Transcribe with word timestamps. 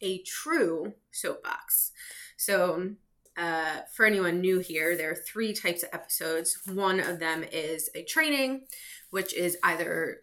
a 0.00 0.22
true 0.22 0.94
soapbox. 1.10 1.92
So, 2.36 2.94
uh, 3.36 3.80
for 3.92 4.06
anyone 4.06 4.40
new 4.40 4.60
here, 4.60 4.96
there 4.96 5.10
are 5.10 5.16
three 5.16 5.52
types 5.52 5.82
of 5.82 5.88
episodes. 5.92 6.58
One 6.72 7.00
of 7.00 7.18
them 7.18 7.44
is 7.50 7.90
a 7.94 8.04
training, 8.04 8.66
which 9.10 9.34
is 9.34 9.56
either 9.62 10.20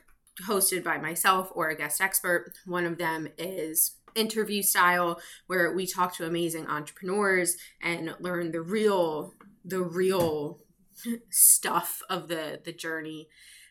hosted 0.48 0.84
by 0.84 0.98
myself 0.98 1.52
or 1.54 1.70
a 1.70 1.76
guest 1.76 2.00
expert. 2.00 2.54
One 2.66 2.86
of 2.86 2.98
them 2.98 3.28
is 3.38 3.98
interview 4.16 4.62
style, 4.62 5.20
where 5.48 5.74
we 5.74 5.86
talk 5.86 6.16
to 6.16 6.26
amazing 6.26 6.68
entrepreneurs 6.68 7.58
and 7.82 8.16
learn 8.20 8.52
the 8.52 8.62
real, 8.62 9.34
the 9.66 9.82
real 9.82 10.60
stuff 11.30 12.02
of 12.10 12.28
the 12.28 12.60
the 12.64 12.74
journey 12.74 13.28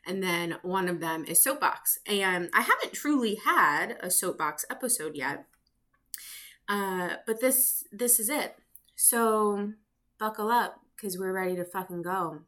and 0.07 0.23
then 0.23 0.57
one 0.63 0.89
of 0.89 1.01
them 1.01 1.25
is 1.27 1.43
soapbox 1.43 1.99
and 2.07 2.49
i 2.55 2.61
haven't 2.61 2.93
truly 2.93 3.37
had 3.45 3.97
a 4.01 4.11
soapbox 4.11 4.65
episode 4.71 5.15
yet 5.15 5.47
uh, 6.71 7.17
but 7.27 7.41
this 7.41 7.85
this 7.91 8.21
is 8.21 8.29
it. 8.31 8.57
So 8.95 9.73
buckle 10.19 10.51
up 10.51 10.81
because 10.95 11.19
we're 11.19 11.33
ready 11.33 11.57
to 11.57 11.65
fucking 11.65 12.03
go. 12.03 12.43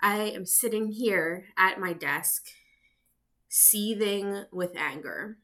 I 0.00 0.16
am 0.16 0.46
sitting 0.46 0.92
here 0.92 1.44
at 1.58 1.78
my 1.78 1.92
desk, 1.92 2.46
seething 3.48 4.46
with 4.50 4.74
anger, 4.76 5.36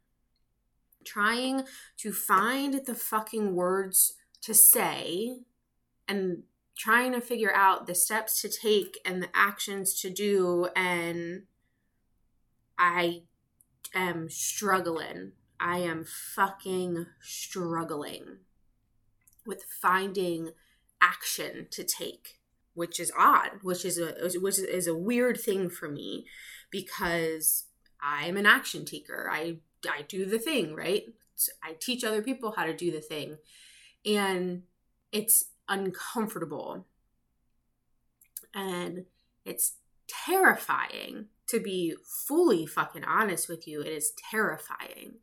trying 1.04 1.64
to 1.98 2.10
find 2.10 2.80
the 2.86 2.94
fucking 2.94 3.54
words 3.54 4.14
to 4.40 4.54
say 4.54 5.40
and 6.08 6.44
trying 6.74 7.12
to 7.12 7.20
figure 7.20 7.54
out 7.54 7.86
the 7.86 7.94
steps 7.94 8.40
to 8.40 8.48
take 8.48 8.98
and 9.04 9.22
the 9.22 9.28
actions 9.34 10.00
to 10.00 10.08
do. 10.08 10.68
And 10.74 11.42
I 12.78 13.24
am 13.94 14.30
struggling 14.30 15.32
I 15.60 15.78
am 15.78 16.04
fucking 16.04 17.06
struggling 17.20 18.38
with 19.46 19.64
finding 19.64 20.50
action 21.00 21.66
to 21.70 21.84
take, 21.84 22.38
which 22.74 23.00
is 23.00 23.12
odd, 23.16 23.62
which 23.62 23.84
is 23.84 23.98
a 23.98 24.14
which 24.38 24.58
is 24.58 24.86
a 24.86 24.94
weird 24.94 25.40
thing 25.40 25.70
for 25.70 25.88
me 25.88 26.26
because 26.70 27.64
I'm 28.00 28.36
an 28.36 28.46
action 28.46 28.84
taker. 28.84 29.28
I 29.30 29.56
I 29.88 30.02
do 30.02 30.26
the 30.26 30.38
thing, 30.38 30.74
right? 30.74 31.04
I 31.62 31.74
teach 31.78 32.04
other 32.04 32.22
people 32.22 32.54
how 32.56 32.64
to 32.64 32.74
do 32.74 32.90
the 32.90 33.00
thing. 33.00 33.38
And 34.04 34.62
it's 35.12 35.46
uncomfortable. 35.68 36.86
And 38.54 39.06
it's 39.44 39.74
terrifying 40.08 41.26
to 41.48 41.60
be 41.60 41.94
fully 42.04 42.66
fucking 42.66 43.04
honest 43.04 43.48
with 43.48 43.68
you. 43.68 43.80
It 43.80 43.88
is 43.88 44.12
terrifying 44.30 45.14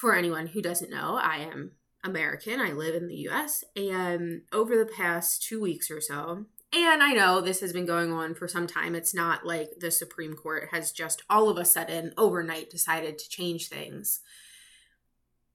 for 0.00 0.14
anyone 0.14 0.46
who 0.46 0.62
doesn't 0.62 0.90
know, 0.90 1.20
I 1.22 1.40
am 1.52 1.72
American. 2.02 2.58
I 2.58 2.72
live 2.72 2.94
in 2.94 3.06
the 3.06 3.28
US. 3.28 3.62
And 3.76 4.42
over 4.50 4.74
the 4.74 4.90
past 4.90 5.42
two 5.42 5.60
weeks 5.60 5.90
or 5.90 6.00
so, 6.00 6.46
and 6.72 7.02
I 7.02 7.12
know 7.12 7.42
this 7.42 7.60
has 7.60 7.74
been 7.74 7.84
going 7.84 8.10
on 8.10 8.34
for 8.34 8.48
some 8.48 8.66
time. 8.66 8.94
It's 8.94 9.12
not 9.12 9.44
like 9.44 9.72
the 9.78 9.90
Supreme 9.90 10.32
Court 10.32 10.68
has 10.70 10.90
just 10.90 11.22
all 11.28 11.50
of 11.50 11.58
a 11.58 11.66
sudden 11.66 12.14
overnight 12.16 12.70
decided 12.70 13.18
to 13.18 13.28
change 13.28 13.68
things. 13.68 14.20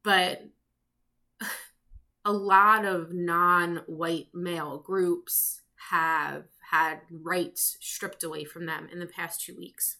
But 0.03 0.44
a 2.25 2.31
lot 2.31 2.85
of 2.85 3.11
non 3.11 3.81
white 3.88 4.28
male 4.31 4.78
groups 4.78 5.61
have 5.89 6.44
had 6.69 7.00
rights 7.09 7.78
stripped 7.81 8.23
away 8.23 8.45
from 8.45 8.67
them 8.67 8.89
in 8.91 9.00
the 9.00 9.07
past 9.07 9.41
two 9.41 9.57
weeks. 9.57 9.97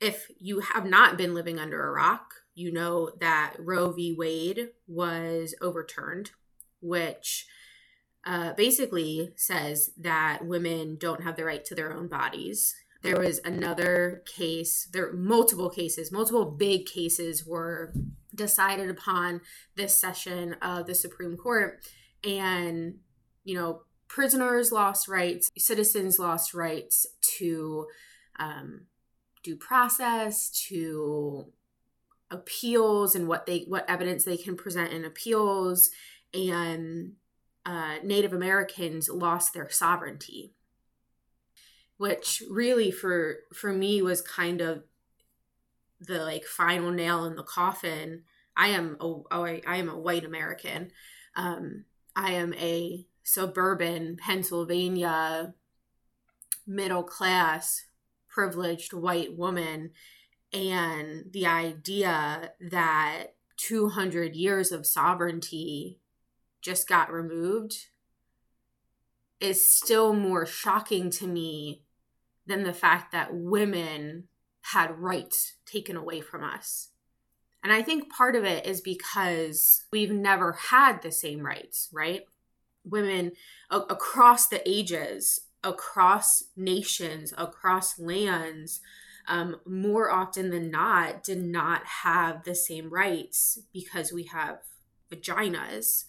If 0.00 0.30
you 0.38 0.60
have 0.60 0.86
not 0.86 1.18
been 1.18 1.34
living 1.34 1.58
under 1.58 1.86
a 1.86 1.92
rock, 1.92 2.32
you 2.58 2.72
know 2.72 3.10
that 3.20 3.54
Roe 3.58 3.92
v. 3.92 4.12
Wade 4.12 4.70
was 4.88 5.54
overturned, 5.60 6.32
which 6.80 7.46
uh, 8.26 8.52
basically 8.54 9.30
says 9.36 9.90
that 9.96 10.44
women 10.44 10.96
don't 10.98 11.22
have 11.22 11.36
the 11.36 11.44
right 11.44 11.64
to 11.64 11.76
their 11.76 11.92
own 11.92 12.08
bodies. 12.08 12.74
There 13.02 13.16
was 13.16 13.40
another 13.44 14.24
case, 14.26 14.88
there 14.92 15.12
multiple 15.12 15.70
cases, 15.70 16.10
multiple 16.10 16.46
big 16.46 16.86
cases 16.86 17.46
were 17.46 17.94
decided 18.34 18.90
upon 18.90 19.40
this 19.76 19.96
session 19.96 20.54
of 20.54 20.86
the 20.86 20.96
Supreme 20.96 21.36
Court. 21.36 21.78
And, 22.24 22.96
you 23.44 23.54
know, 23.54 23.82
prisoners 24.08 24.72
lost 24.72 25.06
rights, 25.06 25.48
citizens 25.56 26.18
lost 26.18 26.54
rights 26.54 27.06
to 27.38 27.86
um, 28.40 28.86
due 29.44 29.56
process, 29.56 30.50
to 30.68 31.52
appeals 32.30 33.14
and 33.14 33.26
what 33.26 33.46
they 33.46 33.64
what 33.68 33.88
evidence 33.88 34.24
they 34.24 34.36
can 34.36 34.56
present 34.56 34.92
in 34.92 35.04
appeals 35.04 35.90
and 36.34 37.12
uh, 37.64 37.96
native 38.02 38.32
americans 38.32 39.08
lost 39.08 39.54
their 39.54 39.70
sovereignty. 39.70 40.52
Which 41.96 42.42
really 42.48 42.90
for 42.90 43.38
for 43.52 43.72
me 43.72 44.02
was 44.02 44.20
kind 44.20 44.60
of 44.60 44.84
the 46.00 46.18
like 46.18 46.44
final 46.44 46.90
nail 46.90 47.24
in 47.24 47.34
the 47.34 47.42
coffin. 47.42 48.22
I 48.56 48.68
am 48.68 48.96
a, 49.00 49.04
oh, 49.04 49.26
I, 49.30 49.62
I 49.66 49.76
am 49.76 49.88
a 49.88 49.98
white 49.98 50.24
american. 50.24 50.90
Um, 51.34 51.84
i 52.14 52.32
am 52.32 52.52
a 52.54 53.06
suburban 53.22 54.16
pennsylvania 54.16 55.54
middle 56.66 57.02
class 57.02 57.84
privileged 58.28 58.92
white 58.92 59.36
woman 59.36 59.90
and 60.52 61.24
the 61.32 61.46
idea 61.46 62.52
that 62.60 63.34
200 63.56 64.34
years 64.34 64.72
of 64.72 64.86
sovereignty 64.86 65.98
just 66.62 66.88
got 66.88 67.12
removed 67.12 67.86
is 69.40 69.68
still 69.68 70.12
more 70.12 70.46
shocking 70.46 71.10
to 71.10 71.26
me 71.26 71.82
than 72.46 72.64
the 72.64 72.72
fact 72.72 73.12
that 73.12 73.34
women 73.34 74.24
had 74.72 74.98
rights 74.98 75.54
taken 75.66 75.96
away 75.96 76.20
from 76.20 76.42
us. 76.42 76.88
And 77.62 77.72
I 77.72 77.82
think 77.82 78.12
part 78.12 78.36
of 78.36 78.44
it 78.44 78.66
is 78.66 78.80
because 78.80 79.84
we've 79.92 80.12
never 80.12 80.52
had 80.52 81.02
the 81.02 81.12
same 81.12 81.44
rights, 81.44 81.88
right? 81.92 82.22
Women 82.84 83.32
a- 83.70 83.78
across 83.78 84.48
the 84.48 84.66
ages, 84.68 85.40
across 85.62 86.44
nations, 86.56 87.34
across 87.36 87.98
lands, 87.98 88.80
um, 89.28 89.56
more 89.66 90.10
often 90.10 90.50
than 90.50 90.70
not 90.70 91.22
did 91.22 91.42
not 91.42 91.84
have 92.02 92.44
the 92.44 92.54
same 92.54 92.90
rights 92.90 93.58
because 93.72 94.12
we 94.12 94.24
have 94.24 94.58
vaginas. 95.12 96.04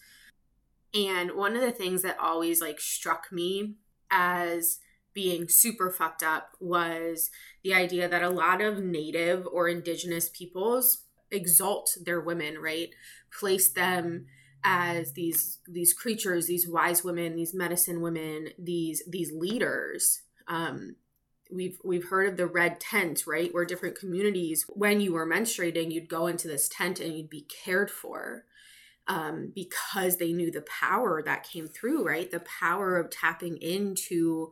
And 0.94 1.34
one 1.36 1.56
of 1.56 1.62
the 1.62 1.72
things 1.72 2.02
that 2.02 2.18
always 2.20 2.62
like 2.62 2.80
struck 2.80 3.32
me 3.32 3.76
as 4.10 4.80
being 5.14 5.48
super 5.50 5.92
fucked 5.92 6.24
up 6.24 6.52
was 6.60 7.30
the 7.64 7.74
idea 7.74 8.08
that 8.08 8.24
a 8.24 8.30
lot 8.30 8.62
of 8.62 8.84
native 8.84 9.46
or 9.52 9.68
indigenous 9.68 10.30
peoples 10.30 11.04
exalt 11.30 11.96
their 12.04 12.22
women, 12.22 12.58
right? 12.58 12.90
Place 13.38 13.70
them 13.70 14.28
as 14.64 15.14
these 15.14 15.60
these 15.68 15.94
creatures, 15.94 16.48
these 16.48 16.68
wise 16.68 17.04
women, 17.04 17.36
these 17.36 17.54
medicine 17.54 18.02
women, 18.02 18.50
these 18.58 19.04
these 19.08 19.32
leaders. 19.32 20.22
Um, 20.48 20.96
we've 21.52 21.80
we've 21.84 22.10
heard 22.10 22.30
of 22.30 22.38
the 22.38 22.46
red 22.46 22.80
tent 22.80 23.24
right 23.26 23.54
where 23.54 23.66
different 23.66 23.98
communities 23.98 24.66
when 24.70 25.02
you 25.02 25.14
were 25.14 25.28
menstruating 25.28 25.92
you'd 25.92 26.08
go 26.08 26.28
into 26.28 26.48
this 26.48 26.70
tent 26.70 27.00
and 27.00 27.14
you'd 27.16 27.30
be 27.30 27.48
cared 27.64 27.90
for 27.90 28.46
um, 29.10 29.52
because 29.56 30.18
they 30.18 30.32
knew 30.32 30.52
the 30.52 30.62
power 30.62 31.22
that 31.24 31.44
came 31.44 31.68
through, 31.68 32.06
right? 32.06 32.30
The 32.30 32.42
power 32.42 32.96
of 32.96 33.10
tapping 33.10 33.58
into 33.58 34.52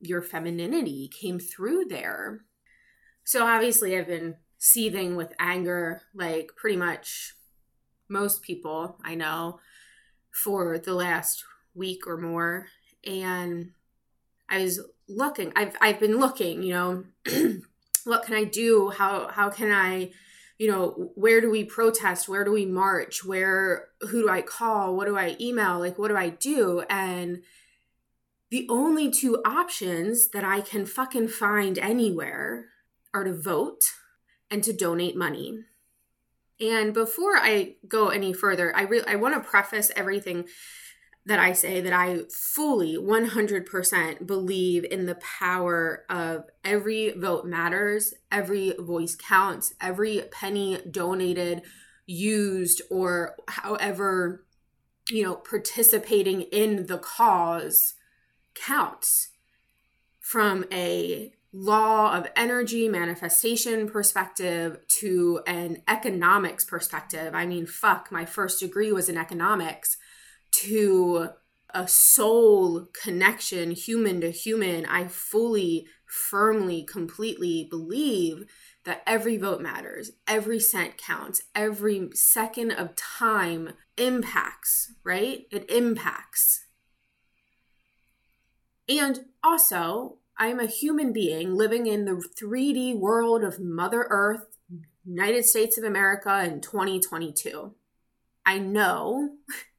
your 0.00 0.22
femininity 0.22 1.08
came 1.08 1.38
through 1.38 1.84
there. 1.84 2.40
So 3.24 3.44
obviously, 3.44 3.96
I've 3.96 4.06
been 4.06 4.36
seething 4.56 5.14
with 5.14 5.34
anger, 5.38 6.02
like 6.14 6.52
pretty 6.56 6.78
much 6.78 7.34
most 8.08 8.40
people 8.40 8.96
I 9.04 9.14
know, 9.14 9.60
for 10.32 10.78
the 10.78 10.94
last 10.94 11.44
week 11.74 12.06
or 12.06 12.16
more. 12.16 12.68
And 13.04 13.72
I 14.48 14.62
was 14.62 14.80
looking, 15.08 15.52
I've 15.56 15.76
I've 15.80 16.00
been 16.00 16.18
looking, 16.18 16.62
you 16.62 16.72
know, 16.72 17.04
what 18.04 18.24
can 18.24 18.34
I 18.34 18.44
do? 18.44 18.90
How 18.90 19.28
how 19.28 19.50
can 19.50 19.72
I 19.72 20.12
you 20.58 20.70
know 20.70 21.12
where 21.14 21.40
do 21.40 21.50
we 21.50 21.64
protest? 21.64 22.28
Where 22.28 22.44
do 22.44 22.52
we 22.52 22.66
march? 22.66 23.24
Where 23.24 23.88
who 24.00 24.22
do 24.22 24.28
i 24.28 24.42
call? 24.42 24.96
What 24.96 25.06
do 25.06 25.16
i 25.16 25.36
email? 25.40 25.78
Like 25.78 25.98
what 25.98 26.08
do 26.08 26.16
i 26.16 26.30
do? 26.30 26.82
And 26.90 27.42
the 28.50 28.66
only 28.68 29.10
two 29.10 29.40
options 29.44 30.28
that 30.30 30.44
i 30.44 30.60
can 30.60 30.84
fucking 30.84 31.28
find 31.28 31.78
anywhere 31.78 32.66
are 33.14 33.24
to 33.24 33.32
vote 33.32 33.84
and 34.50 34.64
to 34.64 34.72
donate 34.72 35.16
money. 35.16 35.60
And 36.60 36.92
before 36.92 37.36
i 37.36 37.76
go 37.86 38.08
any 38.08 38.32
further 38.32 38.74
i 38.76 38.82
really 38.82 39.06
i 39.06 39.14
want 39.14 39.34
to 39.34 39.48
preface 39.48 39.92
everything 39.94 40.48
that 41.28 41.38
I 41.38 41.52
say 41.52 41.82
that 41.82 41.92
I 41.92 42.20
fully 42.30 42.96
100% 42.96 44.26
believe 44.26 44.84
in 44.84 45.04
the 45.04 45.16
power 45.16 46.06
of 46.08 46.44
every 46.64 47.10
vote 47.10 47.44
matters, 47.44 48.14
every 48.32 48.72
voice 48.78 49.14
counts, 49.14 49.74
every 49.78 50.22
penny 50.30 50.78
donated, 50.90 51.60
used, 52.06 52.80
or 52.90 53.36
however, 53.46 54.46
you 55.10 55.22
know, 55.22 55.34
participating 55.34 56.42
in 56.42 56.86
the 56.86 56.96
cause 56.96 57.92
counts 58.54 59.28
from 60.18 60.64
a 60.72 61.34
law 61.52 62.16
of 62.16 62.26
energy 62.36 62.88
manifestation 62.88 63.86
perspective 63.86 64.78
to 64.88 65.42
an 65.46 65.82
economics 65.86 66.64
perspective. 66.64 67.34
I 67.34 67.44
mean, 67.44 67.66
fuck, 67.66 68.10
my 68.10 68.24
first 68.24 68.60
degree 68.60 68.92
was 68.92 69.10
in 69.10 69.18
economics 69.18 69.98
to 70.62 71.30
a 71.74 71.86
soul 71.86 72.88
connection, 73.02 73.72
human 73.72 74.20
to 74.22 74.30
human, 74.30 74.86
I 74.86 75.06
fully, 75.06 75.86
firmly, 76.06 76.82
completely 76.82 77.66
believe 77.68 78.44
that 78.84 79.02
every 79.06 79.36
vote 79.36 79.60
matters, 79.60 80.12
every 80.26 80.58
cent 80.58 80.96
counts, 80.96 81.42
every 81.54 82.08
second 82.14 82.72
of 82.72 82.96
time 82.96 83.74
impacts, 83.96 84.94
right? 85.04 85.46
It 85.50 85.70
impacts. 85.70 86.64
And 88.88 89.26
also, 89.44 90.16
I'm 90.38 90.58
a 90.58 90.66
human 90.66 91.12
being 91.12 91.54
living 91.54 91.86
in 91.86 92.06
the 92.06 92.24
3D 92.40 92.96
world 92.98 93.44
of 93.44 93.60
Mother 93.60 94.06
Earth, 94.08 94.46
United 95.04 95.44
States 95.44 95.76
of 95.76 95.84
America 95.84 96.42
in 96.44 96.60
2022. 96.60 97.74
I 98.46 98.58
know 98.58 99.36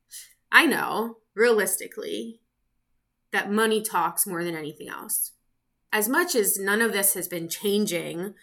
I 0.51 0.65
know, 0.65 1.17
realistically, 1.35 2.41
that 3.31 3.51
money 3.51 3.81
talks 3.81 4.25
more 4.25 4.43
than 4.43 4.55
anything 4.55 4.89
else. 4.89 5.31
As 5.91 6.09
much 6.09 6.35
as 6.35 6.59
none 6.59 6.81
of 6.81 6.93
this 6.93 7.13
has 7.13 7.27
been 7.27 7.49
changing 7.49 8.33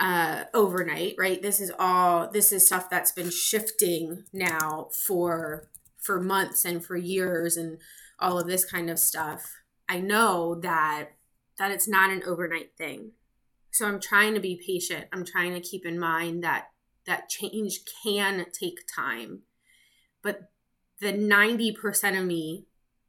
uh, 0.00 0.44
overnight, 0.52 1.14
right? 1.18 1.40
This 1.40 1.60
is 1.60 1.72
all 1.78 2.30
this 2.30 2.52
is 2.52 2.66
stuff 2.66 2.90
that's 2.90 3.12
been 3.12 3.30
shifting 3.30 4.24
now 4.32 4.88
for 4.92 5.68
for 6.00 6.20
months 6.20 6.64
and 6.64 6.84
for 6.84 6.96
years 6.96 7.56
and 7.56 7.78
all 8.18 8.38
of 8.38 8.46
this 8.46 8.64
kind 8.64 8.90
of 8.90 8.98
stuff. 8.98 9.56
I 9.88 10.00
know 10.00 10.54
that 10.56 11.10
that 11.58 11.70
it's 11.70 11.88
not 11.88 12.10
an 12.10 12.22
overnight 12.26 12.76
thing. 12.76 13.12
So 13.70 13.86
I'm 13.86 14.00
trying 14.00 14.34
to 14.34 14.40
be 14.40 14.60
patient. 14.64 15.06
I'm 15.12 15.24
trying 15.24 15.54
to 15.54 15.60
keep 15.60 15.84
in 15.84 15.98
mind 15.98 16.42
that 16.42 16.68
that 17.06 17.28
change 17.28 17.80
can 18.02 18.46
take 18.52 18.86
time. 18.94 19.42
But 20.22 20.50
the 21.00 21.12
90% 21.12 22.18
of 22.18 22.26
me 22.26 22.66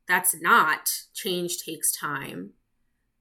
that's 0.08 0.40
not 0.40 0.90
change 1.14 1.64
takes 1.64 1.92
time 1.92 2.52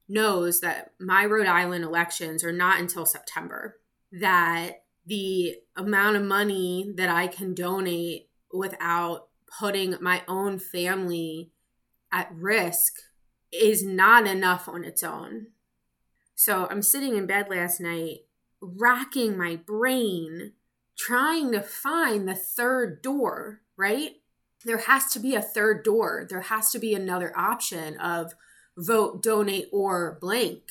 knows 0.07 0.61
that 0.61 0.91
my 0.99 1.25
Rhode 1.25 1.47
Island 1.47 1.83
elections 1.83 2.43
are 2.43 2.51
not 2.51 2.79
until 2.79 3.05
September. 3.05 3.77
That 4.11 4.83
the 5.05 5.57
amount 5.75 6.17
of 6.17 6.23
money 6.23 6.93
that 6.95 7.09
I 7.09 7.27
can 7.27 7.53
donate 7.53 8.29
without 8.53 9.27
putting 9.59 9.95
my 10.01 10.23
own 10.27 10.59
family 10.59 11.51
at 12.11 12.31
risk 12.33 12.93
is 13.51 13.83
not 13.83 14.27
enough 14.27 14.67
on 14.67 14.83
its 14.83 15.03
own. 15.03 15.47
So 16.35 16.67
I'm 16.69 16.81
sitting 16.81 17.15
in 17.15 17.25
bed 17.25 17.47
last 17.49 17.79
night, 17.79 18.19
racking 18.61 19.37
my 19.37 19.55
brain, 19.55 20.53
trying 20.97 21.51
to 21.53 21.61
find 21.61 22.27
the 22.27 22.35
third 22.35 23.01
door, 23.01 23.61
right? 23.77 24.13
There 24.65 24.79
has 24.79 25.11
to 25.13 25.19
be 25.19 25.35
a 25.35 25.41
third 25.41 25.83
door. 25.83 26.25
There 26.27 26.41
has 26.41 26.71
to 26.71 26.79
be 26.79 26.93
another 26.93 27.31
option 27.37 27.97
of 27.97 28.33
vote, 28.75 29.21
donate, 29.21 29.69
or 29.71 30.17
blank. 30.19 30.63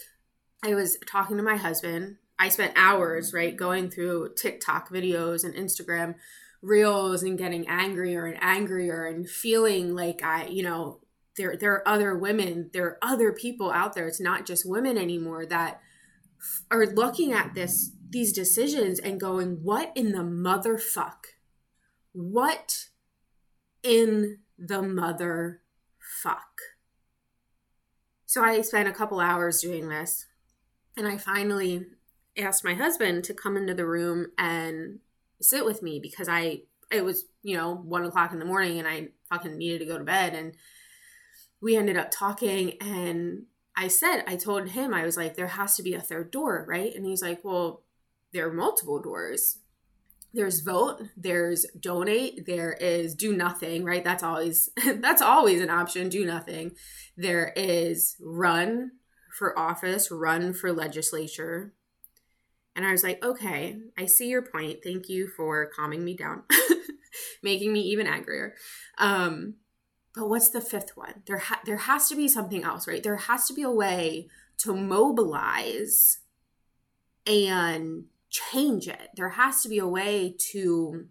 I 0.62 0.75
was 0.75 0.99
talking 1.06 1.37
to 1.37 1.43
my 1.43 1.56
husband. 1.56 2.17
I 2.38 2.49
spent 2.49 2.73
hours, 2.76 3.32
right, 3.32 3.56
going 3.56 3.91
through 3.91 4.35
TikTok 4.37 4.91
videos 4.91 5.44
and 5.44 5.55
Instagram 5.55 6.17
reels 6.61 7.23
and 7.23 7.38
getting 7.38 7.69
angrier 7.69 8.26
and 8.26 8.43
angrier 8.43 9.06
and 9.06 9.29
feeling 9.29 9.94
like 9.94 10.23
I, 10.25 10.47
you 10.47 10.62
know, 10.62 11.00
there 11.37 11.56
there 11.56 11.73
are 11.73 11.88
other 11.88 12.17
women, 12.17 12.70
there 12.73 12.87
are 12.87 12.99
other 13.02 13.32
people 13.32 13.70
out 13.70 13.94
there. 13.94 14.08
It's 14.08 14.20
not 14.20 14.47
just 14.47 14.69
women 14.69 14.99
anymore 14.99 15.47
that 15.47 15.81
are 16.70 16.87
looking 16.87 17.32
at 17.32 17.55
this 17.55 17.93
these 18.11 18.32
decisions 18.32 18.99
and 18.99 19.20
going, 19.20 19.62
"What 19.62 19.93
in 19.94 20.12
the 20.12 20.19
motherfuck? 20.19 21.25
What 22.12 22.88
in 23.85 24.39
the 24.59 24.83
mother 24.83 25.61
fuck. 26.23 26.61
So 28.27 28.43
I 28.43 28.61
spent 28.63 28.89
a 28.89 28.93
couple 28.93 29.21
hours 29.21 29.61
doing 29.61 29.89
this, 29.89 30.27
and 30.97 31.07
I 31.07 31.19
finally 31.19 31.87
asked 32.37 32.65
my 32.65 32.75
husband 32.75 33.23
to 33.25 33.35
come 33.35 33.57
into 33.57 33.75
the 33.75 33.87
room 33.87 34.27
and 34.37 34.99
sit 35.41 35.65
with 35.65 35.83
me 35.83 36.01
because 36.01 36.29
I 36.29 36.63
it 36.91 37.05
was 37.05 37.27
you 37.43 37.57
know 37.57 37.75
one 37.77 38.05
o'clock 38.05 38.33
in 38.33 38.39
the 38.39 38.45
morning 38.45 38.79
and 38.79 38.89
I 38.89 39.09
fucking 39.29 39.57
needed 39.57 39.81
to 39.81 39.87
go 39.87 39.99
to 39.99 40.05
bed 40.05 40.35
and 40.35 40.55
we 41.61 41.76
ended 41.76 41.97
up 41.97 42.11
talking 42.11 42.73
and 42.81 43.45
I 43.76 43.88
said 43.88 44.25
I 44.26 44.37
told 44.37 44.69
him 44.69 44.93
I 44.93 45.05
was 45.05 45.17
like 45.17 45.37
there 45.37 45.47
has 45.47 45.76
to 45.76 45.83
be 45.83 45.95
a 45.95 46.00
third 46.00 46.31
door 46.31 46.64
right 46.69 46.95
and 46.95 47.05
he's 47.05 47.23
like 47.23 47.45
well 47.45 47.83
there 48.33 48.49
are 48.49 48.53
multiple 48.53 49.00
doors 49.00 49.59
there's 50.35 50.61
vote 50.61 51.00
there's 51.17 51.64
donate 51.79 52.45
there 52.47 52.73
is 52.73 53.14
do 53.14 53.35
nothing 53.35 53.85
right? 53.85 54.05
That's 54.05 54.23
always 54.23 54.69
that's 54.97 55.23
always 55.23 55.61
an 55.61 55.71
option 55.71 56.09
do 56.09 56.26
nothing. 56.26 56.73
There 57.17 57.53
is 57.57 58.17
run 58.21 58.93
for 59.38 59.59
office 59.59 60.11
run 60.11 60.53
for 60.53 60.73
legislature. 60.73 61.73
And 62.76 62.85
i 62.85 62.91
was 62.91 63.05
like 63.05 63.25
okay 63.25 63.79
i 63.97 64.07
see 64.07 64.29
your 64.29 64.43
point. 64.43 64.81
Thank 64.83 65.09
you 65.09 65.29
for 65.29 65.71
calming 65.75 66.05
me 66.05 66.17
down 66.17 66.43
making 67.43 67.73
me 67.73 67.81
even 67.81 68.07
angrier. 68.07 68.55
Um 68.99 69.55
but 70.14 70.29
what's 70.29 70.50
the 70.50 70.61
fifth 70.61 70.97
one? 70.97 71.23
There 71.26 71.38
ha- 71.38 71.62
there 71.64 71.76
has 71.76 72.09
to 72.09 72.17
be 72.17 72.29
something 72.29 72.64
else 72.64 72.88
right? 72.88 73.03
There 73.03 73.17
has 73.17 73.47
to 73.47 73.55
be 73.55 73.62
a 73.62 73.71
way 73.71 74.29
to 74.59 74.75
mobilize 74.75 76.21
and 77.26 78.05
change 78.35 78.88
it. 78.88 79.11
There 79.17 79.31
has 79.31 79.62
to 79.62 79.69
be 79.69 79.79
a 79.79 79.87
way 79.87 80.35
to 80.53 81.07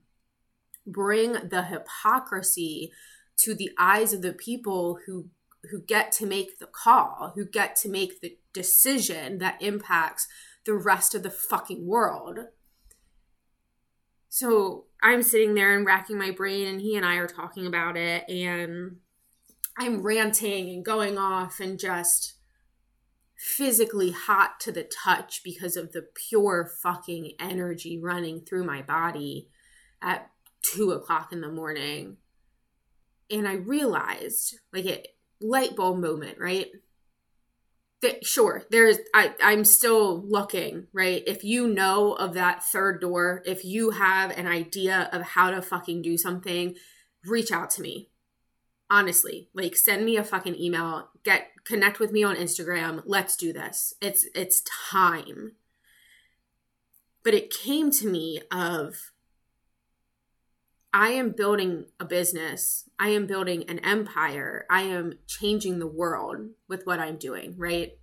bring 0.85 1.33
the 1.49 1.63
hypocrisy 1.63 2.91
to 3.37 3.55
the 3.55 3.71
eyes 3.79 4.13
of 4.13 4.21
the 4.21 4.33
people 4.33 4.99
who 5.05 5.29
who 5.71 5.81
get 5.81 6.11
to 6.11 6.25
make 6.25 6.59
the 6.59 6.67
call, 6.67 7.31
who 7.35 7.45
get 7.45 7.73
to 7.77 7.87
make 7.87 8.19
the 8.19 8.37
decision 8.51 9.37
that 9.37 9.61
impacts 9.61 10.27
the 10.65 10.73
rest 10.73 11.15
of 11.15 11.23
the 11.23 11.29
fucking 11.29 11.87
world. 11.87 12.39
So 14.27 14.87
I'm 15.01 15.23
sitting 15.23 15.53
there 15.53 15.77
and 15.77 15.85
racking 15.85 16.17
my 16.17 16.31
brain, 16.31 16.67
and 16.67 16.81
he 16.81 16.97
and 16.97 17.05
I 17.05 17.15
are 17.15 17.27
talking 17.27 17.65
about 17.65 17.95
it, 17.95 18.29
and 18.29 18.97
I'm 19.77 20.03
ranting 20.03 20.69
and 20.69 20.83
going 20.83 21.17
off 21.17 21.61
and 21.61 21.79
just 21.79 22.33
physically 23.43 24.11
hot 24.11 24.57
to 24.57 24.71
the 24.71 24.83
touch 25.03 25.41
because 25.43 25.75
of 25.75 25.91
the 25.91 26.07
pure 26.29 26.71
fucking 26.81 27.33
energy 27.41 27.99
running 28.01 28.39
through 28.39 28.63
my 28.63 28.81
body 28.81 29.49
at 30.01 30.29
two 30.61 30.91
o'clock 30.91 31.33
in 31.33 31.41
the 31.41 31.51
morning. 31.51 32.15
And 33.29 33.45
I 33.45 33.55
realized, 33.55 34.55
like 34.71 34.85
a 34.85 35.03
light 35.41 35.75
bulb 35.75 35.99
moment, 35.99 36.37
right? 36.39 36.67
That 38.01 38.25
sure, 38.25 38.63
there's 38.71 38.99
I, 39.13 39.33
I'm 39.43 39.65
still 39.65 40.25
looking, 40.25 40.87
right? 40.93 41.21
If 41.27 41.43
you 41.43 41.67
know 41.67 42.13
of 42.13 42.35
that 42.35 42.63
third 42.63 43.01
door, 43.01 43.43
if 43.45 43.65
you 43.65 43.89
have 43.89 44.31
an 44.37 44.47
idea 44.47 45.09
of 45.11 45.21
how 45.21 45.51
to 45.51 45.61
fucking 45.61 46.01
do 46.01 46.17
something, 46.17 46.75
reach 47.25 47.51
out 47.51 47.71
to 47.71 47.81
me. 47.81 48.09
Honestly, 48.93 49.49
like 49.55 49.75
send 49.75 50.05
me 50.05 50.17
a 50.17 50.23
fucking 50.23 50.55
email, 50.55 51.09
get 51.23 51.47
connect 51.65 51.99
with 51.99 52.11
me 52.11 52.23
on 52.23 52.35
Instagram. 52.35 53.01
Let's 53.07 53.35
do 53.35 53.51
this. 53.51 53.95
It's 53.99 54.27
it's 54.35 54.61
time. 54.61 55.53
But 57.23 57.33
it 57.33 57.49
came 57.49 57.89
to 57.89 58.07
me 58.07 58.43
of 58.51 59.11
I 60.93 61.09
am 61.09 61.31
building 61.31 61.85
a 61.99 62.05
business. 62.05 62.87
I 62.99 63.09
am 63.09 63.25
building 63.25 63.67
an 63.67 63.79
empire. 63.79 64.67
I 64.69 64.83
am 64.83 65.13
changing 65.25 65.79
the 65.79 65.87
world 65.87 66.49
with 66.67 66.85
what 66.85 66.99
I'm 66.99 67.17
doing, 67.17 67.55
right? 67.57 67.93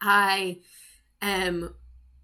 I 0.00 0.60
am 1.20 1.74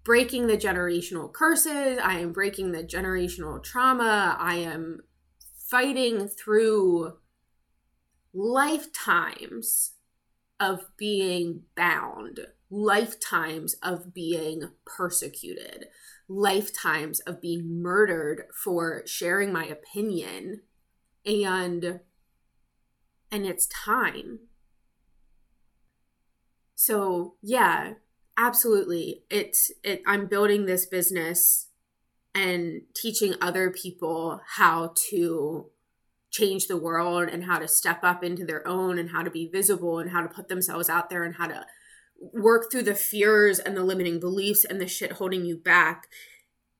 breaking 0.03 0.47
the 0.47 0.57
generational 0.57 1.31
curses. 1.31 1.99
I 2.03 2.15
am 2.15 2.31
breaking 2.31 2.71
the 2.71 2.83
generational 2.83 3.61
trauma. 3.61 4.35
I 4.39 4.55
am 4.55 5.01
fighting 5.69 6.27
through 6.27 7.13
lifetimes 8.37 9.93
of 10.59 10.85
being 10.95 11.63
bound, 11.75 12.39
lifetimes 12.69 13.73
of 13.81 14.13
being 14.13 14.69
persecuted, 14.85 15.87
lifetimes 16.27 17.19
of 17.21 17.41
being 17.41 17.81
murdered 17.81 18.43
for 18.53 19.01
sharing 19.07 19.51
my 19.51 19.65
opinion 19.65 20.61
and 21.25 21.99
and 23.31 23.45
it's 23.45 23.67
time. 23.67 24.39
So 26.75 27.35
yeah 27.41 27.93
absolutely. 28.37 29.23
It's 29.31 29.71
it 29.83 30.01
i'm 30.05 30.27
building 30.27 30.65
this 30.65 30.85
business 30.85 31.69
and 32.35 32.81
teaching 32.95 33.33
other 33.41 33.71
people 33.71 34.41
how 34.57 34.93
to 35.09 35.71
change 36.29 36.67
the 36.67 36.77
world 36.77 37.29
and 37.29 37.45
how 37.45 37.59
to 37.59 37.67
step 37.67 37.99
up 38.03 38.23
into 38.23 38.45
their 38.45 38.67
own 38.67 38.99
and 38.99 39.11
how 39.11 39.23
to 39.23 39.31
be 39.31 39.47
visible 39.47 39.99
and 39.99 40.11
how 40.11 40.21
to 40.21 40.27
put 40.27 40.47
themselves 40.47 40.89
out 40.89 41.09
there 41.09 41.23
and 41.23 41.35
how 41.35 41.47
to 41.47 41.65
work 42.19 42.71
through 42.71 42.83
the 42.83 42.95
fears 42.95 43.59
and 43.59 43.75
the 43.75 43.83
limiting 43.83 44.19
beliefs 44.19 44.65
and 44.65 44.81
the 44.81 44.87
shit 44.87 45.13
holding 45.13 45.45
you 45.45 45.55
back. 45.55 46.07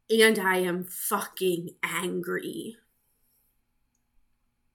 And 0.10 0.40
I 0.40 0.58
am 0.58 0.84
fucking 0.84 1.72
angry. 1.84 2.78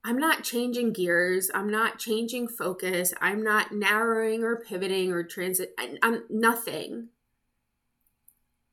I'm 0.04 0.18
not 0.18 0.42
changing 0.42 0.92
gears. 0.92 1.50
I'm 1.54 1.70
not 1.70 1.98
changing 1.98 2.48
focus. 2.48 3.14
I'm 3.20 3.42
not 3.42 3.72
narrowing 3.72 4.42
or 4.42 4.56
pivoting 4.56 5.12
or 5.12 5.22
transit. 5.22 5.74
I'm 6.02 6.24
nothing. 6.28 7.08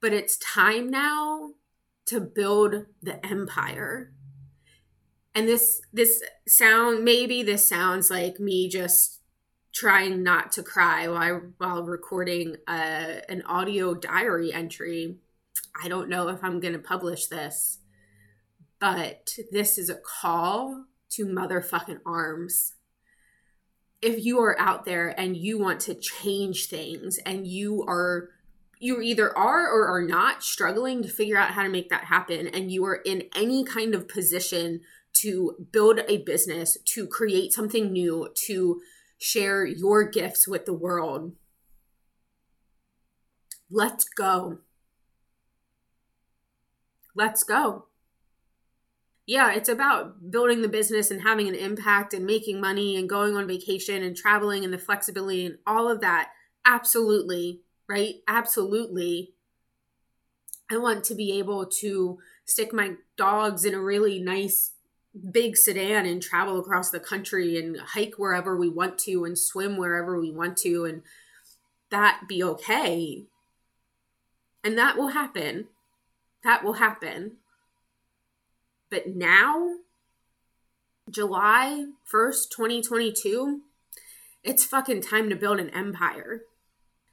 But 0.01 0.13
it's 0.13 0.37
time 0.37 0.89
now 0.89 1.51
to 2.07 2.19
build 2.19 2.85
the 3.01 3.23
empire. 3.23 4.11
And 5.35 5.47
this 5.47 5.81
this 5.93 6.23
sound 6.47 7.03
maybe 7.03 7.43
this 7.43 7.67
sounds 7.67 8.09
like 8.09 8.39
me 8.39 8.67
just 8.67 9.19
trying 9.73 10.23
not 10.23 10.51
to 10.53 10.63
cry 10.63 11.07
while 11.07 11.41
while 11.57 11.83
recording 11.83 12.55
a, 12.67 13.21
an 13.29 13.41
audio 13.43 13.93
diary 13.93 14.51
entry. 14.51 15.17
I 15.81 15.87
don't 15.87 16.09
know 16.09 16.27
if 16.29 16.43
I'm 16.43 16.59
going 16.59 16.73
to 16.73 16.79
publish 16.79 17.27
this, 17.27 17.79
but 18.79 19.29
this 19.51 19.77
is 19.77 19.89
a 19.89 19.95
call 19.95 20.85
to 21.11 21.25
motherfucking 21.25 21.99
arms. 22.05 22.73
If 24.01 24.23
you 24.23 24.39
are 24.39 24.59
out 24.59 24.85
there 24.85 25.09
and 25.19 25.35
you 25.35 25.59
want 25.59 25.81
to 25.81 25.93
change 25.93 26.65
things 26.65 27.19
and 27.25 27.45
you 27.45 27.83
are 27.87 28.29
you 28.81 29.01
either 29.01 29.37
are 29.37 29.67
or 29.67 29.87
are 29.87 30.01
not 30.01 30.41
struggling 30.41 31.03
to 31.03 31.09
figure 31.09 31.37
out 31.37 31.51
how 31.51 31.63
to 31.63 31.69
make 31.69 31.89
that 31.89 32.05
happen 32.05 32.47
and 32.47 32.71
you 32.71 32.85
are 32.85 33.01
in 33.05 33.23
any 33.35 33.65
kind 33.65 33.93
of 33.93 34.07
position 34.07 34.79
to 35.13 35.67
build 35.71 35.99
a 36.07 36.17
business, 36.23 36.77
to 36.85 37.07
create 37.07 37.53
something 37.53 37.91
new, 37.91 38.29
to 38.47 38.81
share 39.17 39.65
your 39.65 40.07
gifts 40.07 40.47
with 40.47 40.65
the 40.65 40.73
world. 40.73 41.33
Let's 43.69 44.05
go. 44.05 44.59
Let's 47.15 47.43
go. 47.43 47.85
Yeah, 49.25 49.53
it's 49.53 49.69
about 49.69 50.31
building 50.31 50.61
the 50.61 50.67
business 50.67 51.11
and 51.11 51.21
having 51.21 51.47
an 51.47 51.53
impact 51.53 52.15
and 52.15 52.25
making 52.25 52.59
money 52.59 52.95
and 52.95 53.07
going 53.07 53.35
on 53.35 53.47
vacation 53.47 54.01
and 54.01 54.15
traveling 54.15 54.63
and 54.63 54.73
the 54.73 54.79
flexibility 54.79 55.45
and 55.45 55.57
all 55.67 55.87
of 55.87 56.01
that. 56.01 56.29
Absolutely, 56.65 57.61
right? 57.87 58.15
Absolutely. 58.27 59.33
I 60.71 60.77
want 60.77 61.03
to 61.05 61.15
be 61.15 61.37
able 61.37 61.67
to 61.81 62.17
stick 62.45 62.73
my 62.73 62.93
dogs 63.17 63.65
in 63.65 63.75
a 63.75 63.81
really 63.81 64.19
nice 64.19 64.71
big 65.31 65.57
sedan 65.57 66.05
and 66.05 66.21
travel 66.21 66.59
across 66.59 66.89
the 66.89 66.99
country 66.99 67.57
and 67.57 67.79
hike 67.79 68.15
wherever 68.17 68.55
we 68.55 68.69
want 68.69 68.97
to 68.99 69.25
and 69.25 69.37
swim 69.37 69.77
wherever 69.77 70.19
we 70.19 70.31
want 70.31 70.57
to 70.57 70.85
and 70.85 71.01
that 71.89 72.21
be 72.27 72.43
okay. 72.43 73.25
And 74.63 74.77
that 74.77 74.97
will 74.97 75.09
happen. 75.09 75.67
That 76.43 76.63
will 76.63 76.73
happen. 76.73 77.37
But 78.89 79.07
now, 79.07 79.75
July 81.09 81.85
1st, 82.11 82.49
2022, 82.51 83.61
it's 84.43 84.65
fucking 84.65 85.01
time 85.01 85.29
to 85.29 85.35
build 85.35 85.59
an 85.59 85.69
empire. 85.69 86.41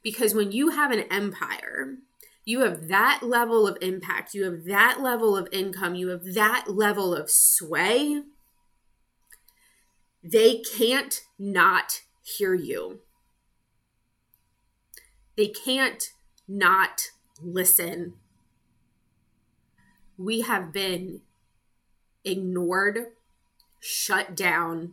Because 0.02 0.34
when 0.34 0.52
you 0.52 0.70
have 0.70 0.90
an 0.90 1.04
empire, 1.10 1.96
you 2.46 2.60
have 2.60 2.86
that 2.86 3.20
level 3.22 3.66
of 3.66 3.76
impact, 3.82 4.32
you 4.32 4.44
have 4.44 4.64
that 4.64 5.00
level 5.00 5.36
of 5.36 5.48
income, 5.50 5.96
you 5.96 6.08
have 6.08 6.34
that 6.34 6.66
level 6.68 7.12
of 7.12 7.28
sway, 7.28 8.22
they 10.22 10.60
can't 10.60 11.22
not 11.38 12.02
hear 12.22 12.54
you. 12.54 13.00
They 15.36 15.48
can't 15.48 16.02
not 16.48 17.10
listen. 17.42 18.14
We 20.16 20.42
have 20.42 20.72
been 20.72 21.22
ignored, 22.24 23.08
shut 23.80 24.36
down, 24.36 24.92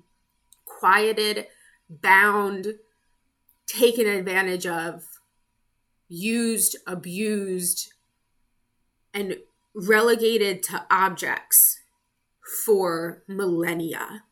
quieted, 0.66 1.48
bound, 1.88 2.80
taken 3.68 4.08
advantage 4.08 4.66
of 4.66 5.06
used, 6.08 6.78
abused, 6.86 7.94
and 9.14 9.38
relegated 9.76 10.64
to 10.64 10.86
objects 10.90 11.82
for 12.66 13.24
millennia. 13.28 14.24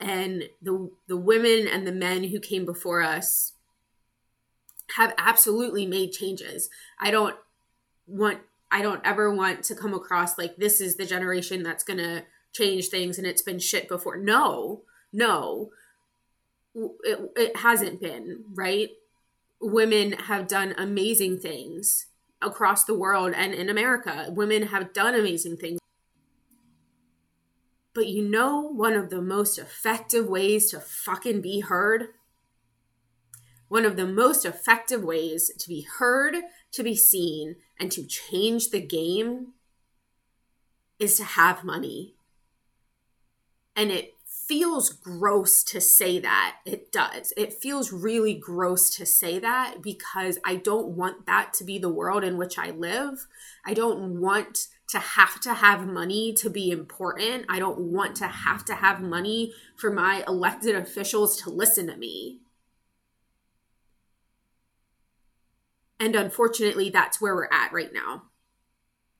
And 0.00 0.44
the 0.60 0.90
the 1.06 1.16
women 1.16 1.66
and 1.66 1.86
the 1.86 1.92
men 1.92 2.24
who 2.24 2.40
came 2.40 2.64
before 2.64 3.02
us 3.02 3.52
have 4.96 5.14
absolutely 5.16 5.86
made 5.86 6.12
changes. 6.12 6.68
I 7.00 7.10
don't 7.10 7.36
want 8.06 8.40
I 8.70 8.82
don't 8.82 9.00
ever 9.04 9.32
want 9.32 9.62
to 9.64 9.74
come 9.74 9.94
across 9.94 10.36
like 10.36 10.56
this 10.56 10.80
is 10.80 10.96
the 10.96 11.06
generation 11.06 11.62
that's 11.62 11.84
going 11.84 11.98
to 11.98 12.24
change 12.52 12.88
things 12.88 13.18
and 13.18 13.26
it's 13.26 13.42
been 13.42 13.58
shit 13.58 13.88
before. 13.88 14.16
No. 14.16 14.82
No. 15.12 15.70
It, 16.74 17.30
it 17.36 17.56
hasn't 17.58 18.00
been, 18.00 18.44
right? 18.52 18.90
Women 19.64 20.12
have 20.12 20.46
done 20.46 20.74
amazing 20.76 21.38
things 21.38 22.06
across 22.42 22.84
the 22.84 22.96
world 22.96 23.32
and 23.34 23.54
in 23.54 23.68
America. 23.68 24.26
Women 24.30 24.64
have 24.68 24.92
done 24.92 25.14
amazing 25.14 25.56
things. 25.56 25.78
But 27.94 28.08
you 28.08 28.28
know, 28.28 28.60
one 28.60 28.94
of 28.94 29.10
the 29.10 29.22
most 29.22 29.58
effective 29.58 30.28
ways 30.28 30.70
to 30.70 30.80
fucking 30.80 31.40
be 31.40 31.60
heard? 31.60 32.08
One 33.68 33.84
of 33.84 33.96
the 33.96 34.06
most 34.06 34.44
effective 34.44 35.02
ways 35.02 35.50
to 35.58 35.68
be 35.68 35.86
heard, 35.98 36.36
to 36.72 36.82
be 36.82 36.96
seen, 36.96 37.56
and 37.78 37.90
to 37.92 38.04
change 38.04 38.70
the 38.70 38.80
game 38.80 39.54
is 40.98 41.16
to 41.16 41.24
have 41.24 41.64
money. 41.64 42.14
And 43.74 43.90
it 43.90 44.13
feels 44.54 44.90
gross 44.90 45.64
to 45.64 45.80
say 45.80 46.20
that. 46.20 46.58
It 46.64 46.92
does. 46.92 47.32
It 47.36 47.52
feels 47.52 47.92
really 47.92 48.34
gross 48.34 48.88
to 48.90 49.04
say 49.04 49.40
that 49.40 49.82
because 49.82 50.38
I 50.44 50.54
don't 50.54 50.90
want 50.90 51.26
that 51.26 51.52
to 51.54 51.64
be 51.64 51.76
the 51.76 51.88
world 51.88 52.22
in 52.22 52.38
which 52.38 52.56
I 52.56 52.70
live. 52.70 53.26
I 53.66 53.74
don't 53.74 54.20
want 54.20 54.68
to 54.90 55.00
have 55.00 55.40
to 55.40 55.54
have 55.54 55.88
money 55.88 56.32
to 56.34 56.48
be 56.48 56.70
important. 56.70 57.46
I 57.48 57.58
don't 57.58 57.80
want 57.80 58.14
to 58.18 58.28
have 58.28 58.64
to 58.66 58.76
have 58.76 59.00
money 59.00 59.52
for 59.76 59.90
my 59.90 60.22
elected 60.28 60.76
officials 60.76 61.36
to 61.42 61.50
listen 61.50 61.88
to 61.88 61.96
me. 61.96 62.38
And 65.98 66.14
unfortunately, 66.14 66.90
that's 66.90 67.20
where 67.20 67.34
we're 67.34 67.48
at 67.50 67.72
right 67.72 67.92
now 67.92 68.22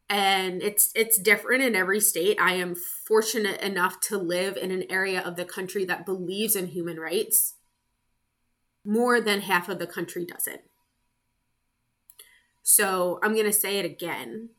and 0.09 0.63
it's 0.63 0.91
it's 0.95 1.19
different 1.19 1.63
in 1.63 1.75
every 1.75 2.01
state. 2.01 2.39
I 2.41 2.55
am 2.55 2.75
fortunate 2.75 3.61
enough 3.61 4.01
to 4.03 4.19
live 4.19 4.57
in 4.57 4.71
an 4.71 4.85
area 4.91 5.21
of 5.21 5.37
the 5.37 5.45
country 5.45 5.85
that 5.87 6.07
believes 6.07 6.57
in 6.57 6.69
human 6.69 6.99
rights. 6.99 7.55
More 8.85 9.21
than 9.21 9.41
half 9.43 9.69
of 9.69 9.79
the 9.79 9.87
country 9.87 10.27
doesn't. 10.27 10.61
So, 12.63 13.19
I'm 13.23 13.35
going 13.35 13.47
to 13.47 13.53
say 13.53 13.79
it 13.79 13.85
again. 13.85 14.51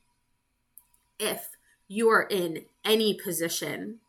If 1.20 1.50
you 1.88 2.10
are 2.10 2.24
in 2.24 2.66
any 2.84 3.14
position 3.14 4.00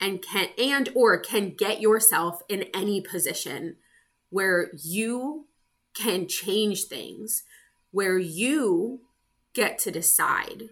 and 0.00 0.22
can 0.22 0.48
and 0.58 0.88
or 0.94 1.18
can 1.18 1.50
get 1.50 1.80
yourself 1.80 2.42
in 2.48 2.64
any 2.74 3.00
position 3.00 3.76
where 4.30 4.70
you 4.82 5.46
can 5.94 6.28
change 6.28 6.84
things, 6.84 7.42
where 7.90 8.18
you 8.18 9.00
get 9.58 9.76
to 9.76 9.90
decide. 9.90 10.68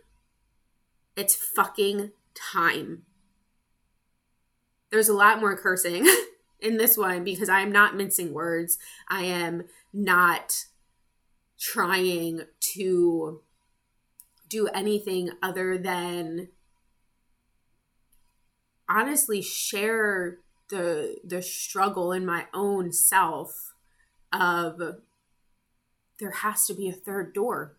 It's 1.17 1.35
fucking 1.35 2.13
time. 2.37 3.03
There's 4.93 5.09
a 5.09 5.13
lot 5.13 5.41
more 5.41 5.57
cursing 5.57 6.07
in 6.61 6.77
this 6.77 6.97
one 6.97 7.25
because 7.25 7.49
I 7.49 7.63
am 7.63 7.73
not 7.73 7.97
mincing 7.97 8.33
words. 8.33 8.79
I 9.09 9.25
am 9.25 9.65
not 9.93 10.67
trying 11.59 12.43
to 12.75 13.41
do 14.49 14.69
anything 14.69 15.31
other 15.43 15.77
than 15.77 16.51
honestly 18.89 19.43
share 19.43 20.39
the 20.71 21.17
the 21.25 21.43
struggle 21.43 22.13
in 22.13 22.25
my 22.25 22.47
own 22.55 22.93
self 22.93 23.75
of 24.33 24.81
there 26.21 26.31
has 26.31 26.67
to 26.67 26.75
be 26.75 26.89
a 26.89 26.93
third 26.93 27.35
door 27.35 27.76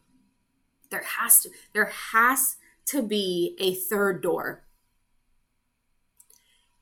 there 0.89 1.03
has 1.19 1.41
to 1.41 1.49
there 1.73 1.91
has 2.11 2.57
to 2.85 3.01
be 3.01 3.55
a 3.59 3.73
third 3.73 4.21
door 4.21 4.63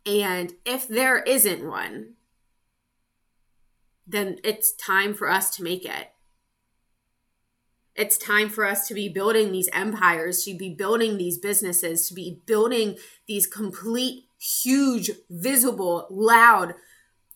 and 0.05 0.53
if 0.65 0.87
there 0.87 1.19
isn't 1.19 1.67
one 1.67 2.13
then 4.07 4.37
it's 4.43 4.71
time 4.73 5.13
for 5.13 5.29
us 5.29 5.55
to 5.55 5.63
make 5.63 5.85
it 5.85 6.11
it's 7.95 8.17
time 8.17 8.49
for 8.49 8.65
us 8.65 8.87
to 8.87 8.93
be 8.93 9.07
building 9.07 9.51
these 9.51 9.69
empires, 9.71 10.43
to 10.43 10.53
be 10.53 10.73
building 10.73 11.17
these 11.17 11.37
businesses, 11.37 12.07
to 12.09 12.13
be 12.13 12.41
building 12.45 12.97
these 13.25 13.47
complete, 13.47 14.25
huge, 14.37 15.11
visible, 15.29 16.05
loud, 16.09 16.75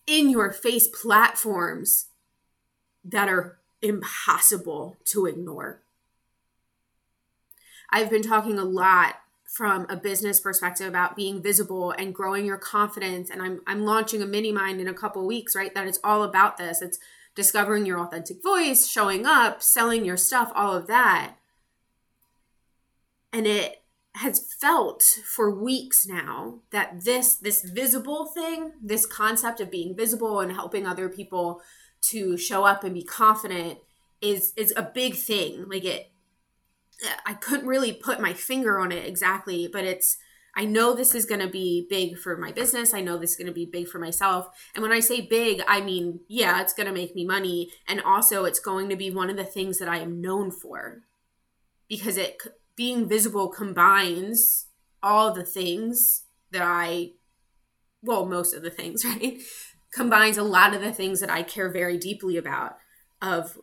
in 0.05 0.29
your 0.29 0.51
face 0.51 0.87
platforms 0.87 2.07
that 3.05 3.29
are 3.29 3.59
impossible 3.81 4.97
to 5.05 5.25
ignore. 5.25 5.81
I've 7.91 8.09
been 8.09 8.21
talking 8.21 8.59
a 8.59 8.65
lot 8.65 9.15
from 9.45 9.87
a 9.89 9.97
business 9.97 10.39
perspective 10.39 10.87
about 10.87 11.15
being 11.15 11.41
visible 11.41 11.91
and 11.91 12.13
growing 12.13 12.45
your 12.45 12.57
confidence 12.57 13.29
and 13.31 13.41
I'm 13.41 13.61
I'm 13.65 13.83
launching 13.83 14.21
a 14.21 14.27
mini 14.27 14.51
mind 14.51 14.79
in 14.79 14.87
a 14.87 14.93
couple 14.93 15.25
weeks, 15.25 15.55
right? 15.55 15.73
That 15.73 15.87
it's 15.87 15.99
all 16.03 16.23
about 16.23 16.57
this. 16.57 16.81
It's 16.81 16.99
discovering 17.35 17.85
your 17.85 17.99
authentic 17.99 18.43
voice, 18.43 18.87
showing 18.87 19.25
up, 19.25 19.63
selling 19.63 20.05
your 20.05 20.17
stuff, 20.17 20.51
all 20.53 20.75
of 20.75 20.87
that. 20.87 21.35
And 23.33 23.47
it 23.47 23.83
has 24.15 24.53
felt 24.59 25.01
for 25.01 25.49
weeks 25.49 26.05
now 26.05 26.59
that 26.71 27.05
this 27.05 27.35
this 27.35 27.63
visible 27.63 28.25
thing, 28.25 28.73
this 28.81 29.05
concept 29.05 29.61
of 29.61 29.71
being 29.71 29.95
visible 29.95 30.41
and 30.41 30.51
helping 30.51 30.85
other 30.85 31.09
people 31.09 31.61
to 32.01 32.37
show 32.37 32.65
up 32.65 32.83
and 32.83 32.93
be 32.93 33.03
confident 33.03 33.79
is 34.21 34.53
is 34.55 34.73
a 34.75 34.83
big 34.83 35.15
thing. 35.15 35.65
Like 35.67 35.85
it 35.85 36.11
I 37.25 37.33
couldn't 37.33 37.67
really 37.67 37.93
put 37.93 38.19
my 38.19 38.33
finger 38.33 38.79
on 38.79 38.91
it 38.91 39.05
exactly, 39.05 39.69
but 39.71 39.83
it's 39.83 40.17
I 40.55 40.65
know 40.65 40.93
this 40.93 41.15
is 41.15 41.25
going 41.25 41.41
to 41.41 41.47
be 41.47 41.87
big 41.89 42.17
for 42.17 42.35
my 42.35 42.51
business. 42.51 42.93
I 42.93 43.01
know 43.01 43.17
this 43.17 43.31
is 43.31 43.37
going 43.37 43.47
to 43.47 43.53
be 43.53 43.65
big 43.65 43.87
for 43.87 43.99
myself. 43.99 44.47
And 44.73 44.81
when 44.81 44.91
I 44.91 44.99
say 44.99 45.21
big, 45.21 45.61
I 45.67 45.79
mean, 45.79 46.21
yeah, 46.27 46.59
it's 46.61 46.73
going 46.73 46.87
to 46.87 46.93
make 46.93 47.15
me 47.15 47.25
money. 47.25 47.71
And 47.87 48.01
also, 48.01 48.45
it's 48.45 48.59
going 48.59 48.89
to 48.89 48.95
be 48.95 49.11
one 49.11 49.29
of 49.29 49.37
the 49.37 49.45
things 49.45 49.77
that 49.77 49.87
I 49.87 49.99
am 49.99 50.19
known 50.19 50.51
for 50.51 51.03
because 51.87 52.17
it 52.17 52.37
being 52.75 53.07
visible 53.07 53.47
combines 53.47 54.67
all 55.01 55.33
the 55.33 55.45
things 55.45 56.23
that 56.51 56.63
I, 56.63 57.11
well, 58.01 58.25
most 58.25 58.53
of 58.53 58.63
the 58.63 58.71
things, 58.71 59.05
right? 59.05 59.39
combines 59.93 60.37
a 60.37 60.43
lot 60.43 60.75
of 60.75 60.81
the 60.81 60.93
things 60.93 61.19
that 61.19 61.29
I 61.29 61.43
care 61.43 61.69
very 61.69 61.97
deeply 61.97 62.37
about 62.37 62.77
of 63.21 63.57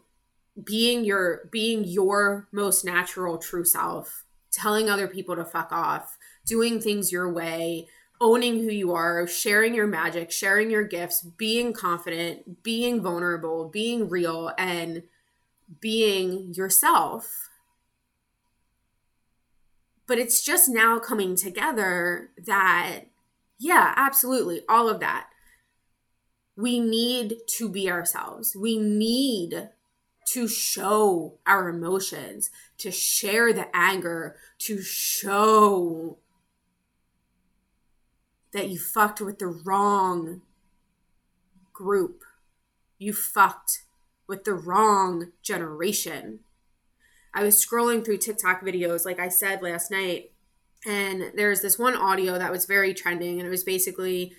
being 0.62 1.04
your 1.04 1.48
being 1.50 1.84
your 1.84 2.48
most 2.52 2.84
natural 2.84 3.38
true 3.38 3.64
self 3.64 4.24
telling 4.50 4.88
other 4.88 5.06
people 5.06 5.36
to 5.36 5.44
fuck 5.44 5.70
off 5.70 6.16
doing 6.46 6.80
things 6.80 7.12
your 7.12 7.30
way, 7.30 7.88
owning 8.20 8.62
who 8.62 8.70
you 8.70 8.92
are, 8.92 9.26
sharing 9.26 9.74
your 9.74 9.86
magic, 9.86 10.30
sharing 10.30 10.70
your 10.70 10.84
gifts, 10.84 11.22
being 11.22 11.72
confident, 11.72 12.62
being 12.62 13.02
vulnerable, 13.02 13.68
being 13.68 14.08
real, 14.08 14.52
and 14.56 15.02
being 15.80 16.54
yourself. 16.54 17.48
But 20.06 20.18
it's 20.18 20.42
just 20.42 20.68
now 20.68 20.98
coming 21.00 21.34
together 21.34 22.30
that, 22.46 23.00
yeah, 23.58 23.92
absolutely, 23.96 24.62
all 24.68 24.88
of 24.88 25.00
that. 25.00 25.28
We 26.56 26.80
need 26.80 27.38
to 27.58 27.68
be 27.68 27.90
ourselves. 27.90 28.56
We 28.56 28.78
need 28.78 29.68
to 30.26 30.48
show 30.48 31.38
our 31.46 31.68
emotions, 31.68 32.50
to 32.78 32.90
share 32.90 33.52
the 33.52 33.68
anger, 33.74 34.36
to 34.58 34.82
show 34.82 36.18
that 38.52 38.68
you 38.68 38.78
fucked 38.78 39.20
with 39.20 39.38
the 39.38 39.46
wrong 39.46 40.42
group. 41.72 42.22
You 42.98 43.12
fucked 43.12 43.82
with 44.26 44.44
the 44.44 44.54
wrong 44.54 45.32
generation. 45.42 46.40
I 47.34 47.42
was 47.42 47.64
scrolling 47.64 48.04
through 48.04 48.18
TikTok 48.18 48.62
videos, 48.62 49.04
like 49.04 49.20
I 49.20 49.28
said 49.28 49.62
last 49.62 49.90
night, 49.90 50.32
and 50.86 51.32
there's 51.36 51.60
this 51.60 51.78
one 51.78 51.94
audio 51.94 52.38
that 52.38 52.50
was 52.50 52.64
very 52.64 52.94
trending, 52.94 53.38
and 53.38 53.46
it 53.46 53.50
was 53.50 53.64
basically, 53.64 54.32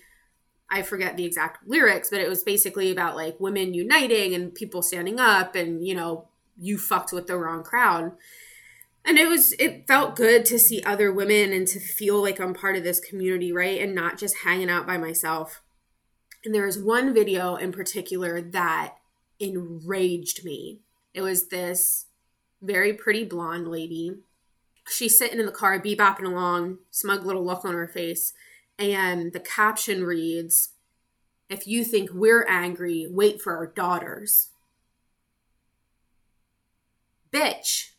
I 0.70 0.82
forget 0.82 1.16
the 1.16 1.24
exact 1.24 1.66
lyrics, 1.66 2.10
but 2.10 2.20
it 2.20 2.28
was 2.28 2.42
basically 2.42 2.90
about 2.90 3.16
like 3.16 3.40
women 3.40 3.74
uniting 3.74 4.34
and 4.34 4.54
people 4.54 4.82
standing 4.82 5.18
up, 5.18 5.54
and 5.54 5.86
you 5.86 5.94
know, 5.94 6.28
you 6.58 6.78
fucked 6.78 7.12
with 7.12 7.26
the 7.26 7.36
wrong 7.36 7.62
crowd 7.62 8.12
and 9.08 9.18
it 9.18 9.26
was 9.26 9.52
it 9.52 9.86
felt 9.86 10.16
good 10.16 10.44
to 10.44 10.58
see 10.58 10.82
other 10.82 11.10
women 11.10 11.52
and 11.52 11.66
to 11.68 11.80
feel 11.80 12.20
like 12.20 12.38
I'm 12.38 12.52
part 12.52 12.76
of 12.76 12.84
this 12.84 13.00
community, 13.00 13.52
right? 13.52 13.80
And 13.80 13.94
not 13.94 14.18
just 14.18 14.38
hanging 14.44 14.68
out 14.68 14.86
by 14.86 14.98
myself. 14.98 15.62
And 16.44 16.54
there 16.54 16.66
was 16.66 16.78
one 16.78 17.14
video 17.14 17.56
in 17.56 17.72
particular 17.72 18.40
that 18.40 18.96
enraged 19.40 20.44
me. 20.44 20.80
It 21.14 21.22
was 21.22 21.48
this 21.48 22.06
very 22.60 22.92
pretty 22.92 23.24
blonde 23.24 23.68
lady. 23.68 24.18
She's 24.90 25.16
sitting 25.16 25.40
in 25.40 25.46
the 25.46 25.52
car, 25.52 25.80
bebopping 25.80 26.26
along, 26.26 26.78
smug 26.90 27.24
little 27.24 27.44
look 27.44 27.64
on 27.64 27.74
her 27.74 27.88
face. 27.88 28.34
And 28.78 29.32
the 29.32 29.40
caption 29.40 30.04
reads, 30.04 30.70
If 31.48 31.66
you 31.66 31.84
think 31.84 32.10
we're 32.12 32.46
angry, 32.48 33.06
wait 33.10 33.42
for 33.42 33.56
our 33.56 33.66
daughters. 33.66 34.50
Bitch, 37.32 37.90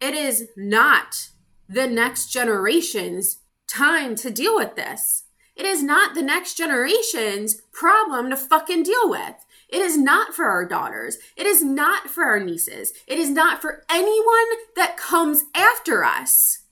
it 0.00 0.14
is 0.14 0.48
not 0.56 1.30
the 1.68 1.86
next 1.86 2.30
generation's 2.30 3.38
time 3.66 4.14
to 4.16 4.30
deal 4.30 4.54
with 4.54 4.76
this. 4.76 5.24
It 5.56 5.64
is 5.64 5.82
not 5.82 6.14
the 6.14 6.22
next 6.22 6.56
generation's 6.56 7.62
problem 7.72 8.30
to 8.30 8.36
fucking 8.36 8.82
deal 8.82 9.08
with. 9.08 9.34
It 9.68 9.80
is 9.80 9.96
not 9.96 10.34
for 10.34 10.44
our 10.44 10.66
daughters. 10.66 11.18
It 11.34 11.46
is 11.46 11.64
not 11.64 12.08
for 12.08 12.24
our 12.24 12.38
nieces. 12.38 12.92
It 13.06 13.18
is 13.18 13.30
not 13.30 13.62
for 13.62 13.84
anyone 13.90 14.46
that 14.76 14.96
comes 14.96 15.44
after 15.54 16.04
us. 16.04 16.65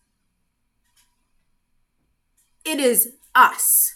It 2.64 2.80
is 2.80 3.12
us. 3.34 3.92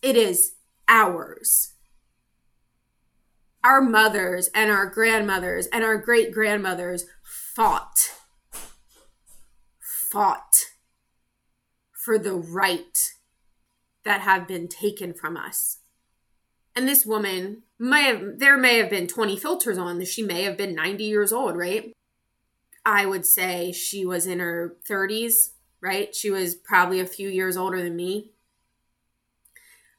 It 0.00 0.16
is 0.16 0.54
ours. 0.88 1.74
Our 3.62 3.82
mothers 3.82 4.48
and 4.54 4.70
our 4.70 4.86
grandmothers 4.86 5.66
and 5.66 5.84
our 5.84 5.98
great 5.98 6.32
grandmothers 6.32 7.04
fought, 7.54 8.12
fought 9.80 10.66
for 11.92 12.18
the 12.18 12.34
right 12.34 13.12
that 14.04 14.22
have 14.22 14.48
been 14.48 14.68
taken 14.68 15.12
from 15.12 15.36
us. 15.36 15.80
And 16.74 16.88
this 16.88 17.04
woman 17.04 17.64
may 17.78 18.04
have, 18.04 18.38
there 18.38 18.56
may 18.56 18.78
have 18.78 18.88
been 18.88 19.06
20 19.08 19.36
filters 19.36 19.76
on. 19.76 20.02
She 20.04 20.22
may 20.22 20.44
have 20.44 20.56
been 20.56 20.74
90 20.74 21.04
years 21.04 21.32
old, 21.32 21.56
right? 21.56 21.92
I 22.86 23.04
would 23.04 23.26
say 23.26 23.72
she 23.72 24.06
was 24.06 24.26
in 24.26 24.38
her 24.38 24.76
30s, 24.88 25.50
right? 25.80 26.14
She 26.14 26.30
was 26.30 26.54
probably 26.54 27.00
a 27.00 27.06
few 27.06 27.28
years 27.28 27.56
older 27.56 27.82
than 27.82 27.96
me. 27.96 28.30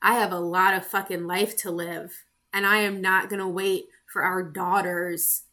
I 0.01 0.13
have 0.13 0.31
a 0.31 0.39
lot 0.39 0.73
of 0.73 0.85
fucking 0.85 1.27
life 1.27 1.57
to 1.57 1.71
live, 1.71 2.23
and 2.53 2.65
I 2.65 2.77
am 2.77 3.01
not 3.01 3.29
going 3.29 3.41
to 3.41 3.47
wait 3.47 3.87
for 4.05 4.23
our 4.23 4.43
daughters 4.43 5.43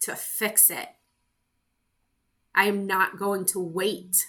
to 0.00 0.16
fix 0.16 0.70
it. 0.70 0.88
I 2.54 2.64
am 2.64 2.86
not 2.86 3.18
going 3.18 3.44
to 3.46 3.60
wait 3.60 4.26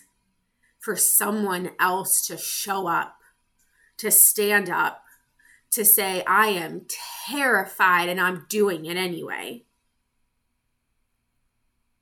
for 0.80 0.96
someone 0.96 1.72
else 1.80 2.26
to 2.28 2.38
show 2.38 2.88
up, 2.88 3.18
to 3.98 4.12
stand 4.12 4.70
up, 4.70 5.04
to 5.72 5.86
say, 5.86 6.24
I 6.26 6.48
am 6.48 6.86
terrified 7.28 8.10
and 8.10 8.20
I'm 8.20 8.46
doing 8.50 8.86
it 8.86 8.98
anyway. 8.98 9.64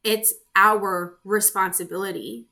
It's 0.03 0.33
our 0.55 1.19
responsibility. 1.23 2.47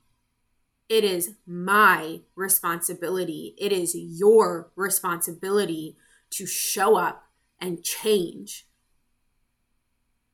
It 0.90 1.04
is 1.04 1.36
my 1.46 2.22
responsibility. 2.36 3.56
It 3.58 3.72
is 3.72 3.94
your 3.96 4.72
responsibility 4.76 5.98
to 6.32 6.46
show 6.46 6.96
up 6.96 7.26
and 7.60 7.84
change. 7.84 8.66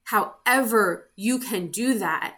However, 0.05 1.09
you 1.15 1.39
can 1.39 1.67
do 1.67 1.97
that, 1.97 2.35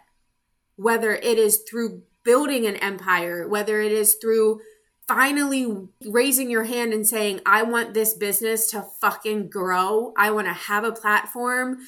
whether 0.76 1.14
it 1.14 1.38
is 1.38 1.58
through 1.68 2.02
building 2.22 2.66
an 2.66 2.76
empire, 2.76 3.46
whether 3.46 3.80
it 3.80 3.92
is 3.92 4.14
through 4.14 4.60
finally 5.06 5.88
raising 6.04 6.50
your 6.50 6.64
hand 6.64 6.92
and 6.92 7.06
saying, 7.06 7.40
I 7.46 7.62
want 7.62 7.94
this 7.94 8.14
business 8.14 8.70
to 8.70 8.82
fucking 8.82 9.48
grow. 9.48 10.12
I 10.16 10.30
want 10.30 10.46
to 10.46 10.52
have 10.52 10.84
a 10.84 10.92
platform 10.92 11.78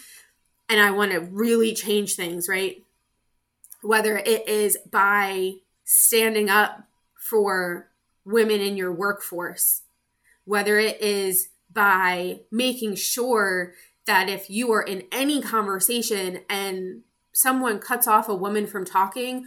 and 0.69 0.81
I 0.81 0.91
want 0.91 1.13
to 1.13 1.19
really 1.19 1.75
change 1.75 2.15
things, 2.15 2.49
right? 2.49 2.85
Whether 3.83 4.19
it 4.19 4.49
is 4.49 4.79
by 4.91 5.55
standing 5.91 6.51
up 6.51 6.87
for 7.15 7.89
women 8.23 8.61
in 8.61 8.77
your 8.77 8.93
workforce, 8.93 9.85
whether 10.45 10.79
it 10.79 11.01
is 11.01 11.49
by 11.73 12.41
making 12.53 12.95
sure 12.95 13.73
that 14.05 14.29
if 14.29 14.51
you 14.51 14.71
are 14.71 14.83
in 14.83 15.05
any 15.11 15.41
conversation 15.41 16.41
and 16.51 17.01
someone 17.33 17.79
cuts 17.79 18.07
off 18.07 18.29
a 18.29 18.35
woman 18.35 18.67
from 18.67 18.85
talking, 18.85 19.47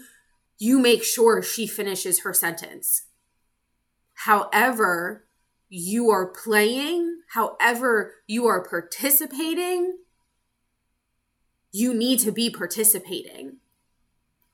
you 0.58 0.80
make 0.80 1.04
sure 1.04 1.44
she 1.44 1.68
finishes 1.68 2.22
her 2.22 2.34
sentence. 2.34 3.04
However, 4.26 5.26
you 5.70 6.10
are 6.10 6.26
playing, 6.26 7.22
however, 7.36 8.16
you 8.26 8.48
are 8.48 8.68
participating, 8.68 10.00
you 11.72 11.94
need 11.94 12.18
to 12.22 12.32
be 12.32 12.50
participating. 12.50 13.58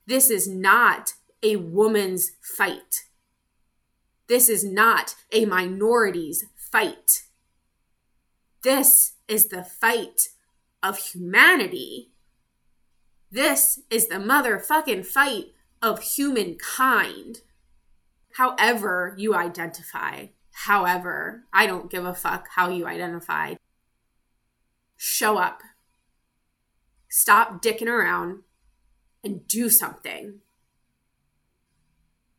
This 0.06 0.30
is 0.30 0.50
not 0.50 1.14
a 1.44 1.56
woman's 1.56 2.32
fight. 2.42 3.06
This 4.28 4.50
is 4.50 4.64
not 4.64 5.16
a 5.32 5.46
minority's 5.46 6.46
fight. 6.56 7.24
This 8.64 9.14
is 9.28 9.48
the 9.48 9.64
fight 9.64 10.30
of 10.84 10.98
humanity. 10.98 12.12
This 13.32 13.82
is 13.90 14.08
the 14.08 14.16
motherfucking 14.16 15.06
fight 15.06 15.48
of 15.82 16.02
humankind. 16.02 17.42
However, 18.34 19.16
you 19.18 19.34
identify, 19.34 20.28
however, 20.52 21.44
I 21.54 21.66
don't 21.66 21.90
give 21.90 22.06
a 22.06 22.14
fuck 22.14 22.48
how 22.56 22.70
you 22.70 22.86
identify. 22.86 23.56
Show 24.96 25.38
up. 25.38 25.62
Stop 27.10 27.62
dicking 27.62 27.88
around 27.88 28.42
and 29.24 29.48
do 29.48 29.70
something. 29.70 30.42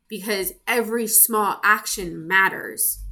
Because 0.08 0.54
every 0.66 1.06
small 1.06 1.60
action 1.62 2.26
matters. 2.26 3.04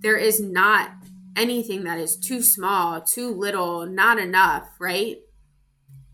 There 0.00 0.16
is 0.16 0.40
not 0.40 0.92
anything 1.36 1.84
that 1.84 1.98
is 1.98 2.16
too 2.16 2.42
small, 2.42 3.00
too 3.00 3.30
little, 3.30 3.86
not 3.86 4.18
enough, 4.18 4.68
right? 4.78 5.18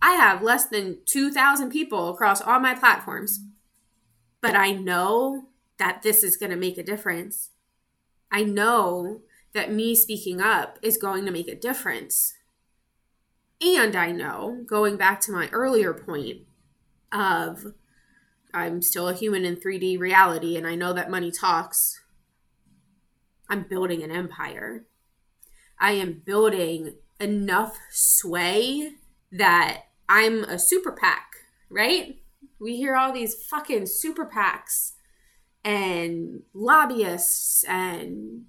I 0.02 0.12
have 0.12 0.42
less 0.42 0.66
than 0.66 0.98
2,000 1.04 1.70
people 1.70 2.08
across 2.08 2.40
all 2.40 2.58
my 2.58 2.74
platforms, 2.74 3.40
but 4.40 4.54
I 4.54 4.72
know 4.72 5.48
that 5.78 6.02
this 6.02 6.22
is 6.22 6.36
going 6.36 6.50
to 6.50 6.56
make 6.56 6.78
a 6.78 6.82
difference. 6.82 7.50
I 8.30 8.44
know 8.44 9.20
that 9.52 9.72
me 9.72 9.94
speaking 9.94 10.40
up 10.40 10.78
is 10.82 10.96
going 10.96 11.26
to 11.26 11.32
make 11.32 11.48
a 11.48 11.54
difference. 11.54 12.34
And 13.60 13.94
I 13.94 14.12
know, 14.12 14.62
going 14.66 14.96
back 14.96 15.20
to 15.22 15.32
my 15.32 15.48
earlier 15.48 15.92
point 15.92 16.38
of 17.12 17.74
I'm 18.52 18.82
still 18.82 19.08
a 19.08 19.14
human 19.14 19.44
in 19.44 19.56
3D 19.56 19.98
reality 19.98 20.56
and 20.56 20.66
I 20.66 20.74
know 20.74 20.92
that 20.92 21.10
money 21.10 21.30
talks, 21.30 22.00
I'm 23.48 23.64
building 23.68 24.02
an 24.02 24.10
empire. 24.10 24.86
I 25.78 25.92
am 25.92 26.22
building 26.24 26.94
enough 27.18 27.78
sway 27.90 28.92
that 29.32 29.84
I'm 30.08 30.44
a 30.44 30.58
super 30.58 30.92
PAC, 30.92 31.36
right? 31.68 32.18
We 32.58 32.76
hear 32.76 32.96
all 32.96 33.12
these 33.12 33.34
fucking 33.34 33.86
super 33.86 34.26
PACs 34.26 34.92
and 35.64 36.42
lobbyists 36.54 37.64
and 37.64 38.46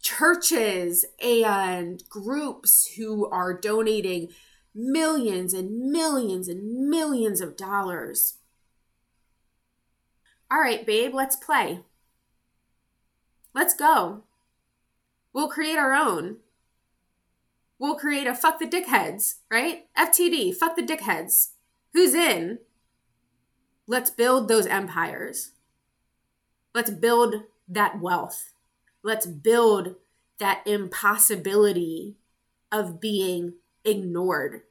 churches 0.00 1.04
and 1.22 2.02
groups 2.08 2.94
who 2.96 3.26
are 3.26 3.58
donating 3.58 4.28
millions 4.74 5.52
and 5.52 5.90
millions 5.90 6.48
and 6.48 6.88
millions 6.88 7.40
of 7.40 7.56
dollars. 7.56 8.37
All 10.50 10.60
right, 10.60 10.86
babe, 10.86 11.14
let's 11.14 11.36
play. 11.36 11.80
Let's 13.54 13.74
go. 13.74 14.22
We'll 15.32 15.48
create 15.48 15.76
our 15.76 15.92
own 15.92 16.38
we'll 17.78 17.96
create 17.96 18.26
a 18.26 18.34
fuck 18.34 18.58
the 18.58 18.66
dickheads, 18.66 19.36
right? 19.50 19.86
FTD, 19.96 20.54
fuck 20.54 20.76
the 20.76 20.82
dickheads. 20.82 21.50
Who's 21.92 22.14
in? 22.14 22.58
Let's 23.86 24.10
build 24.10 24.48
those 24.48 24.66
empires. 24.66 25.52
Let's 26.74 26.90
build 26.90 27.42
that 27.68 28.00
wealth. 28.00 28.52
Let's 29.02 29.26
build 29.26 29.94
that 30.38 30.62
impossibility 30.66 32.16
of 32.70 33.00
being 33.00 33.54
ignored 33.84 34.62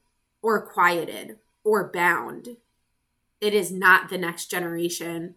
or 0.41 0.61
quieted 0.61 1.37
or 1.63 1.91
bound. 1.91 2.57
It 3.41 3.53
is 3.53 3.71
not 3.71 4.09
the 4.09 4.17
next 4.17 4.51
generation. 4.51 5.35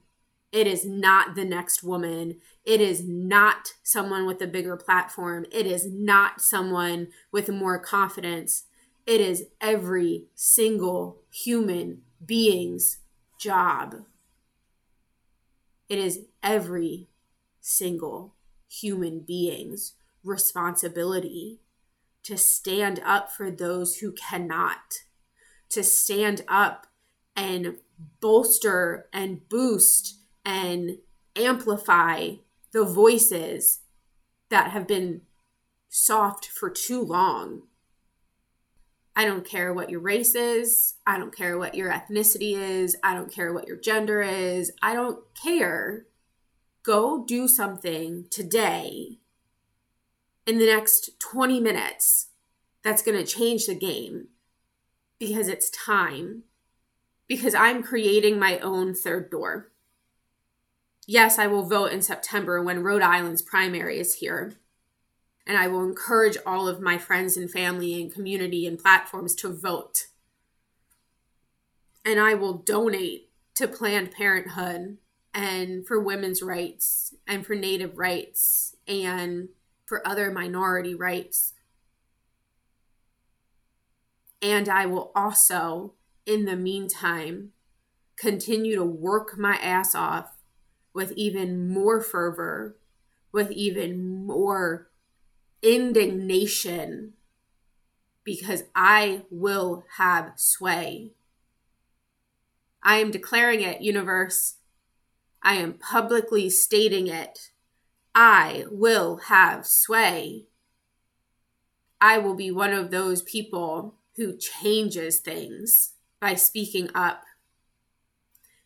It 0.53 0.67
is 0.67 0.85
not 0.85 1.35
the 1.37 1.45
next 1.45 1.83
woman. 1.83 2.39
It 2.65 2.81
is 2.81 3.05
not 3.05 3.75
someone 3.83 4.27
with 4.27 4.43
a 4.43 4.49
bigger 4.49 4.77
platform. 4.77 5.47
It 5.53 5.67
is 5.67 5.87
not 5.87 6.41
someone 6.41 7.09
with 7.31 7.49
more 7.49 7.79
confidence. 7.79 8.65
It 9.07 9.21
is 9.21 9.47
every 9.61 10.25
single 10.35 11.23
human 11.31 12.03
being's 12.25 12.99
job. 13.39 14.05
It 15.89 15.99
is 15.99 16.27
every 16.43 17.09
single 17.61 18.35
human 18.69 19.21
being's 19.21 19.95
responsibility 20.25 21.61
to 22.23 22.37
stand 22.37 23.01
up 23.05 23.33
for 23.33 23.51
those 23.51 23.97
who 23.97 24.13
cannot, 24.13 25.01
to 25.71 25.83
stand 25.83 26.43
up 26.47 26.87
and 27.35 27.79
bolster 28.21 29.07
and 29.13 29.49
boost 29.49 30.20
and 30.51 30.99
amplify 31.37 32.31
the 32.73 32.85
voices 32.85 33.83
that 34.49 34.73
have 34.73 34.85
been 34.85 35.21
soft 35.89 36.47
for 36.47 36.69
too 36.69 37.01
long. 37.01 37.63
I 39.15 39.27
don't 39.27 39.47
care 39.47 39.73
what 39.73 39.91
your 39.91 40.01
race 40.01 40.35
is. 40.35 40.95
I 41.07 41.19
don't 41.19 41.35
care 41.35 41.57
what 41.57 41.77
your 41.77 41.93
ethnicity 41.93 42.57
is. 42.57 42.97
I 43.01 43.15
don't 43.15 43.33
care 43.33 43.53
what 43.53 43.69
your 43.69 43.77
gender 43.77 44.23
is. 44.23 44.73
I 44.83 44.93
don't 44.93 45.21
care. 45.41 46.07
Go 46.83 47.25
do 47.25 47.47
something 47.47 48.25
today 48.29 49.21
in 50.47 50.59
the 50.59 50.67
next 50.67 51.21
20 51.21 51.61
minutes 51.61 52.29
that's 52.83 53.03
going 53.03 53.17
to 53.17 53.25
change 53.25 53.67
the 53.67 53.75
game 53.77 54.29
because 55.21 55.47
it's 55.47 55.71
time. 55.71 56.43
Because 57.29 57.55
I'm 57.55 57.85
creating 57.85 58.41
my 58.41 58.59
own 58.59 58.93
third 58.93 59.31
door 59.31 59.71
yes, 61.11 61.41
I 61.41 61.49
will 61.49 61.65
vote 61.65 61.91
in 61.91 62.03
September 62.03 62.63
when 62.63 62.85
Rhode 62.85 63.03
Island's 63.03 63.43
primary 63.43 63.99
is 63.99 64.15
here. 64.15 64.55
And 65.45 65.59
I 65.59 65.67
will 65.67 65.83
encourage 65.83 66.37
all 66.47 66.69
of 66.69 66.81
my 66.81 66.99
friends 66.99 67.37
and 67.37 67.51
family 67.51 68.01
and 68.01 68.15
community 68.15 68.65
and 68.65 68.79
platforms 68.79 69.35
to 69.37 69.53
vote. 69.53 70.07
And 72.05 72.21
I 72.21 72.35
will 72.35 72.53
donate 72.53 73.29
to 73.57 73.67
Planned 73.67 74.13
Parenthood 74.13 74.99
and 75.35 75.85
for 75.85 75.99
women's 75.99 76.43
rights 76.43 77.13
and 77.27 77.45
for 77.45 77.57
Native 77.57 77.99
rights 77.99 78.77
and 78.87 79.49
for 79.87 80.07
other 80.07 80.31
minority 80.31 80.95
rights. 80.95 81.55
And 84.41 84.69
I 84.69 84.87
will 84.87 85.11
also, 85.17 85.95
in 86.25 86.45
the 86.45 86.57
meantime, 86.57 87.51
continue 88.17 88.77
to 88.77 88.85
work 88.85 89.37
my 89.37 89.57
ass 89.57 89.97
off 89.97 90.37
with 90.93 91.13
even 91.13 91.69
more 91.69 92.01
fervor, 92.01 92.77
with 93.33 93.51
even 93.53 94.25
more 94.27 94.91
indignation, 95.63 97.13
because 98.25 98.65
I 98.75 99.23
will 99.31 99.85
have 99.97 100.33
sway. 100.37 101.13
I 102.83 102.97
am 102.97 103.11
declaring 103.11 103.61
it, 103.61 103.83
universe. 103.83 104.57
I 105.43 105.55
am 105.55 105.75
publicly 105.75 106.51
stating 106.51 107.07
it. 107.07 107.51
I 108.15 108.65
will 108.71 109.19
have 109.29 109.67
sway. 109.67 110.47
I 112.01 112.19
will 112.19 112.35
be 112.35 112.51
one 112.51 112.73
of 112.73 112.91
those 112.91 113.23
people 113.23 113.97
who 114.17 114.37
changes 114.37 115.21
things 115.21 115.93
by 116.21 116.35
speaking 116.35 116.91
up, 116.95 117.23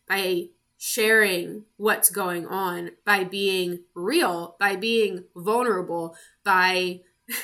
by 0.07 0.49
sharing 0.77 1.63
what's 1.77 2.09
going 2.09 2.45
on, 2.45 2.91
by 3.05 3.23
being 3.23 3.79
real, 3.93 4.55
by 4.59 4.75
being 4.75 5.23
vulnerable, 5.35 6.15
by 6.43 7.01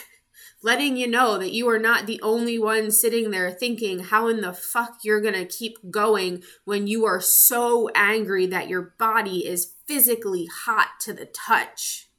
letting 0.63 0.98
you 0.98 1.08
know 1.08 1.38
that 1.38 1.54
you 1.54 1.67
are 1.70 1.80
not 1.80 2.06
the 2.06 2.22
only 2.22 2.60
one 2.60 2.91
sitting 2.91 3.32
there 3.32 3.52
thinking 3.52 4.00
how 4.00 4.28
in 4.28 4.41
the 4.41 4.54
fuck 4.54 5.00
you're 5.04 5.22
to 5.22 5.46
keep 5.46 5.78
going 5.89 6.44
when 6.65 6.88
you 6.88 7.06
are 7.06 7.22
so 7.22 7.89
angry 7.96 8.46
that 8.46 8.67
your 8.67 8.94
body 9.00 9.46
is 9.46 9.74
physically 9.88 10.48
hot 10.65 10.89
to 11.00 11.13
the 11.13 11.26
touch. 11.26 12.10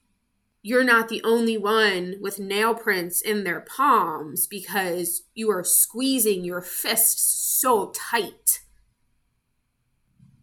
You're 0.65 0.85
not 0.85 1.09
the 1.09 1.21
only 1.25 1.59
one 1.59 2.17
with 2.21 2.39
nail 2.39 2.75
prints 2.75 3.21
in 3.21 3.43
their 3.43 3.61
palms 3.61 4.47
because 4.47 5.23
you 5.35 5.51
are 5.51 5.65
squeezing 5.65 6.45
your 6.45 6.63
fists 6.63 7.59
so 7.61 7.93
tight. 7.95 8.61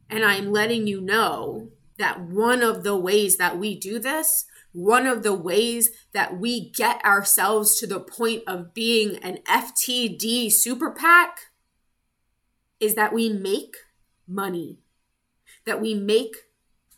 And 0.10 0.26
I'm 0.26 0.52
letting 0.52 0.88
you 0.88 1.02
know 1.02 1.70
that 1.98 2.22
one 2.22 2.62
of 2.64 2.84
the 2.84 2.96
ways 2.96 3.38
that 3.38 3.60
we 3.60 3.76
do 3.78 4.00
this 4.00 4.46
one 4.72 5.08
of 5.08 5.24
the 5.24 5.34
ways 5.34 5.90
that 6.14 6.40
we 6.40 6.70
get 6.70 7.04
ourselves 7.04 7.80
to 7.80 7.88
the 7.88 8.00
point 8.00 8.44
of 8.46 8.74
being 8.74 9.18
an 9.18 9.40
FTD 9.48 10.52
super 10.52 10.92
PAC 10.92 11.52
is 12.80 12.96
that 12.96 13.14
we 13.14 13.30
make 13.30 13.76
money, 14.28 14.80
that 15.66 15.82
we 15.82 15.94
make 15.94 16.36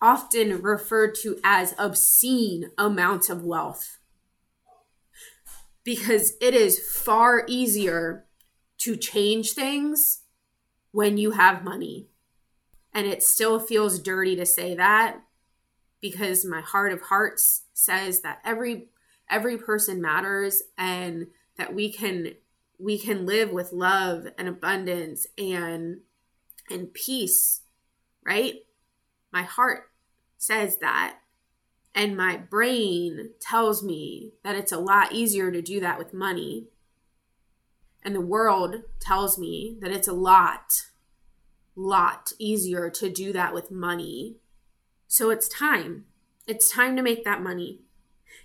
often 0.01 0.61
referred 0.61 1.15
to 1.15 1.39
as 1.43 1.73
obscene 1.77 2.71
amounts 2.77 3.29
of 3.29 3.43
wealth. 3.43 3.99
Because 5.83 6.33
it 6.41 6.53
is 6.53 6.77
far 6.77 7.45
easier 7.47 8.25
to 8.79 8.95
change 8.95 9.53
things 9.53 10.21
when 10.91 11.17
you 11.17 11.31
have 11.31 11.63
money. 11.63 12.10
And 12.93 13.07
it 13.07 13.23
still 13.23 13.59
feels 13.59 13.99
dirty 13.99 14.35
to 14.35 14.45
say 14.45 14.75
that 14.75 15.21
because 16.01 16.43
my 16.43 16.61
heart 16.61 16.91
of 16.91 17.01
hearts 17.03 17.63
says 17.73 18.21
that 18.21 18.39
every 18.43 18.87
every 19.29 19.57
person 19.57 20.01
matters 20.01 20.61
and 20.77 21.27
that 21.57 21.73
we 21.73 21.91
can 21.91 22.33
we 22.77 22.97
can 22.97 23.25
live 23.25 23.51
with 23.51 23.71
love 23.71 24.27
and 24.37 24.47
abundance 24.47 25.25
and 25.37 26.01
and 26.69 26.93
peace 26.93 27.61
right? 28.25 28.55
My 29.31 29.43
heart 29.43 29.89
says 30.37 30.77
that. 30.77 31.17
And 31.93 32.15
my 32.15 32.37
brain 32.37 33.31
tells 33.41 33.83
me 33.83 34.31
that 34.43 34.55
it's 34.55 34.71
a 34.71 34.79
lot 34.79 35.11
easier 35.11 35.51
to 35.51 35.61
do 35.61 35.79
that 35.81 35.97
with 35.97 36.13
money. 36.13 36.67
And 38.03 38.15
the 38.15 38.21
world 38.21 38.83
tells 38.99 39.37
me 39.37 39.77
that 39.81 39.91
it's 39.91 40.07
a 40.07 40.13
lot 40.13 40.85
lot 41.75 42.31
easier 42.37 42.89
to 42.89 43.09
do 43.09 43.31
that 43.33 43.53
with 43.53 43.71
money 43.71 44.37
so 45.11 45.29
it's 45.29 45.49
time. 45.49 46.05
It's 46.47 46.71
time 46.71 46.95
to 46.95 47.01
make 47.01 47.25
that 47.25 47.43
money. 47.43 47.81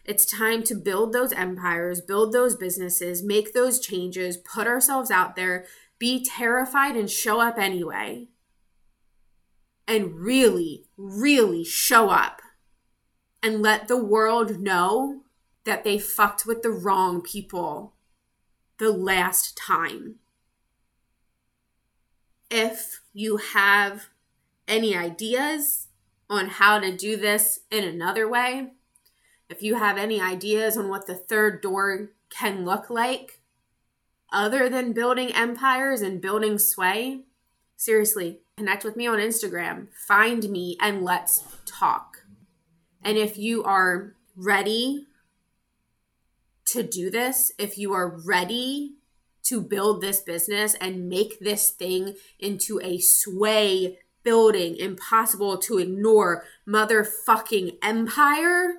It's 0.05 0.27
time 0.27 0.65
to 0.65 0.75
build 0.75 1.13
those 1.13 1.33
empires, 1.33 2.01
build 2.01 2.33
those 2.33 2.57
businesses, 2.57 3.23
make 3.23 3.53
those 3.53 3.79
changes, 3.79 4.37
put 4.37 4.67
ourselves 4.67 5.13
out 5.13 5.37
there, 5.37 5.67
be 6.01 6.25
terrified 6.25 6.97
and 6.97 7.09
show 7.09 7.41
up 7.41 7.57
anyway. 7.57 8.27
And 9.87 10.17
really, 10.17 10.87
really 10.97 11.63
show 11.63 12.11
up 12.11 12.43
and 13.45 13.63
let 13.63 13.87
the 13.87 14.05
world 14.05 14.59
know 14.59 15.21
that 15.67 15.85
they 15.85 16.01
fucked 16.01 16.47
with 16.47 16.63
the 16.63 16.71
wrong 16.71 17.23
people 17.23 17.95
the 18.79 18.91
last 18.91 19.57
time. 19.57 20.17
If 22.51 23.01
you 23.13 23.39
have 23.39 24.07
any 24.69 24.97
ideas, 24.97 25.87
on 26.29 26.49
how 26.49 26.79
to 26.79 26.97
do 26.97 27.17
this 27.17 27.61
in 27.71 27.85
another 27.85 28.29
way, 28.29 28.73
if 29.49 29.63
you 29.63 29.77
have 29.77 29.97
any 29.97 30.21
ideas 30.21 30.77
on 30.77 30.89
what 30.89 31.07
the 31.07 31.15
third 31.15 31.61
door 31.61 32.11
can 32.31 32.65
look 32.65 32.91
like, 32.91 33.41
other 34.33 34.69
than 34.69 34.93
building 34.93 35.33
empires 35.33 36.03
and 36.03 36.21
building 36.21 36.59
sway, 36.59 37.21
seriously, 37.77 38.41
connect 38.57 38.85
with 38.85 38.97
me 38.97 39.07
on 39.07 39.19
Instagram, 39.19 39.87
find 39.95 40.51
me, 40.51 40.77
and 40.81 41.05
let's 41.05 41.45
talk. 41.65 42.25
And 43.03 43.17
if 43.17 43.39
you 43.39 43.63
are 43.63 44.15
ready 44.35 45.07
to 46.67 46.83
do 46.83 47.09
this, 47.09 47.53
if 47.57 47.79
you 47.79 47.93
are 47.93 48.09
ready 48.09 48.95
to 49.49 49.61
build 49.61 50.01
this 50.01 50.21
business 50.21 50.75
and 50.81 51.09
make 51.09 51.39
this 51.41 51.71
thing 51.71 52.15
into 52.39 52.81
a 52.83 52.99
sway 52.99 53.99
building 54.23 54.77
impossible 54.77 55.57
to 55.57 55.79
ignore 55.79 56.45
motherfucking 56.69 57.79
empire, 57.81 58.75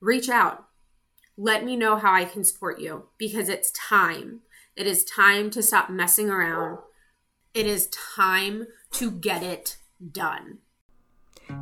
reach 0.00 0.28
out. 0.28 0.66
Let 1.36 1.64
me 1.64 1.74
know 1.74 1.96
how 1.96 2.14
I 2.14 2.26
can 2.26 2.44
support 2.44 2.80
you 2.80 3.08
because 3.18 3.48
it's 3.48 3.72
time. 3.72 4.42
It 4.76 4.86
is 4.86 5.04
time 5.04 5.50
to 5.50 5.62
stop 5.62 5.90
messing 5.90 6.30
around. 6.30 6.78
It 7.54 7.66
is 7.66 7.88
time 7.88 8.66
to 8.92 9.10
get 9.10 9.42
it 9.42 9.78
done. 10.12 10.58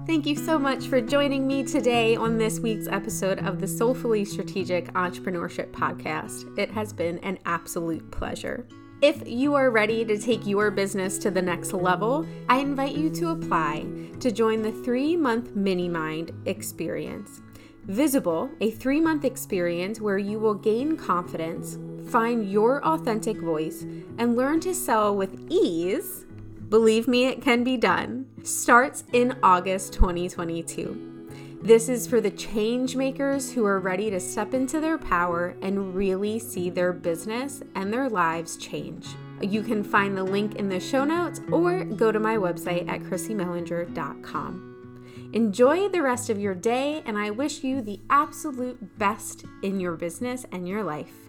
Thank 0.07 0.27
you 0.27 0.37
so 0.37 0.59
much 0.59 0.89
for 0.89 1.01
joining 1.01 1.47
me 1.47 1.63
today 1.63 2.17
on 2.17 2.39
this 2.39 2.61
week's 2.61 2.89
episode 2.89 3.39
of 3.47 3.61
the 3.61 3.67
Soulfully 3.67 4.25
Strategic 4.25 4.93
Entrepreneurship 4.95 5.71
Podcast. 5.71 6.59
It 6.59 6.71
has 6.71 6.93
been 6.93 7.19
an 7.19 7.39
absolute 7.45 8.11
pleasure. 8.11 8.67
If 9.01 9.27
you 9.29 9.55
are 9.55 9.71
ready 9.71 10.05
to 10.05 10.19
take 10.19 10.47
your 10.47 10.71
business 10.71 11.19
to 11.19 11.31
the 11.31 11.41
next 11.41 11.73
level, 11.73 12.27
I 12.49 12.59
invite 12.59 12.97
you 12.97 13.11
to 13.11 13.31
apply 13.31 13.87
to 14.21 14.33
join 14.33 14.63
the 14.63 14.73
three 14.73 15.17
month 15.17 15.55
Mini 15.55 15.89
Mind 15.89 16.33
experience. 16.47 17.41
Visible, 17.85 18.51
a 18.61 18.71
three 18.71 19.01
month 19.01 19.25
experience 19.25 20.01
where 20.01 20.19
you 20.19 20.39
will 20.39 20.55
gain 20.55 20.97
confidence, 20.97 21.79
find 22.11 22.51
your 22.51 22.85
authentic 22.85 23.39
voice, 23.39 23.83
and 24.19 24.37
learn 24.37 24.61
to 24.61 24.75
sell 24.75 25.17
with 25.17 25.47
ease. 25.49 26.27
Believe 26.69 27.09
me, 27.09 27.25
it 27.25 27.41
can 27.41 27.65
be 27.65 27.79
done. 27.79 28.27
Starts 28.43 29.05
in 29.15 29.39
August 29.43 29.95
2022. 29.95 31.61
This 31.63 31.89
is 31.89 32.07
for 32.07 32.21
the 32.21 32.31
change 32.31 32.95
makers 32.95 33.51
who 33.51 33.65
are 33.65 33.81
ready 33.81 34.11
to 34.11 34.21
step 34.21 34.53
into 34.53 34.79
their 34.79 34.99
power 34.99 35.57
and 35.63 35.95
really 35.95 36.39
see 36.39 36.69
their 36.69 36.93
business 36.93 37.63
and 37.75 37.91
their 37.91 38.11
lives 38.11 38.59
change. 38.59 39.07
You 39.41 39.63
can 39.63 39.83
find 39.83 40.17
the 40.17 40.25
link 40.25 40.57
in 40.57 40.69
the 40.69 40.79
show 40.79 41.05
notes 41.05 41.41
or 41.51 41.85
go 41.85 42.13
to 42.13 42.21
my 42.21 42.37
website 42.37 42.87
at 42.87 43.01
chrissymellinger.com. 43.01 45.31
Enjoy 45.33 45.89
the 45.89 46.03
rest 46.03 46.29
of 46.29 46.39
your 46.39 46.55
day, 46.55 47.03
and 47.07 47.19
I 47.19 47.31
wish 47.31 47.65
you 47.65 47.81
the 47.81 48.01
absolute 48.11 48.99
best 48.99 49.47
in 49.63 49.81
your 49.81 49.97
business 49.97 50.45
and 50.53 50.69
your 50.69 50.85
life. 50.85 51.28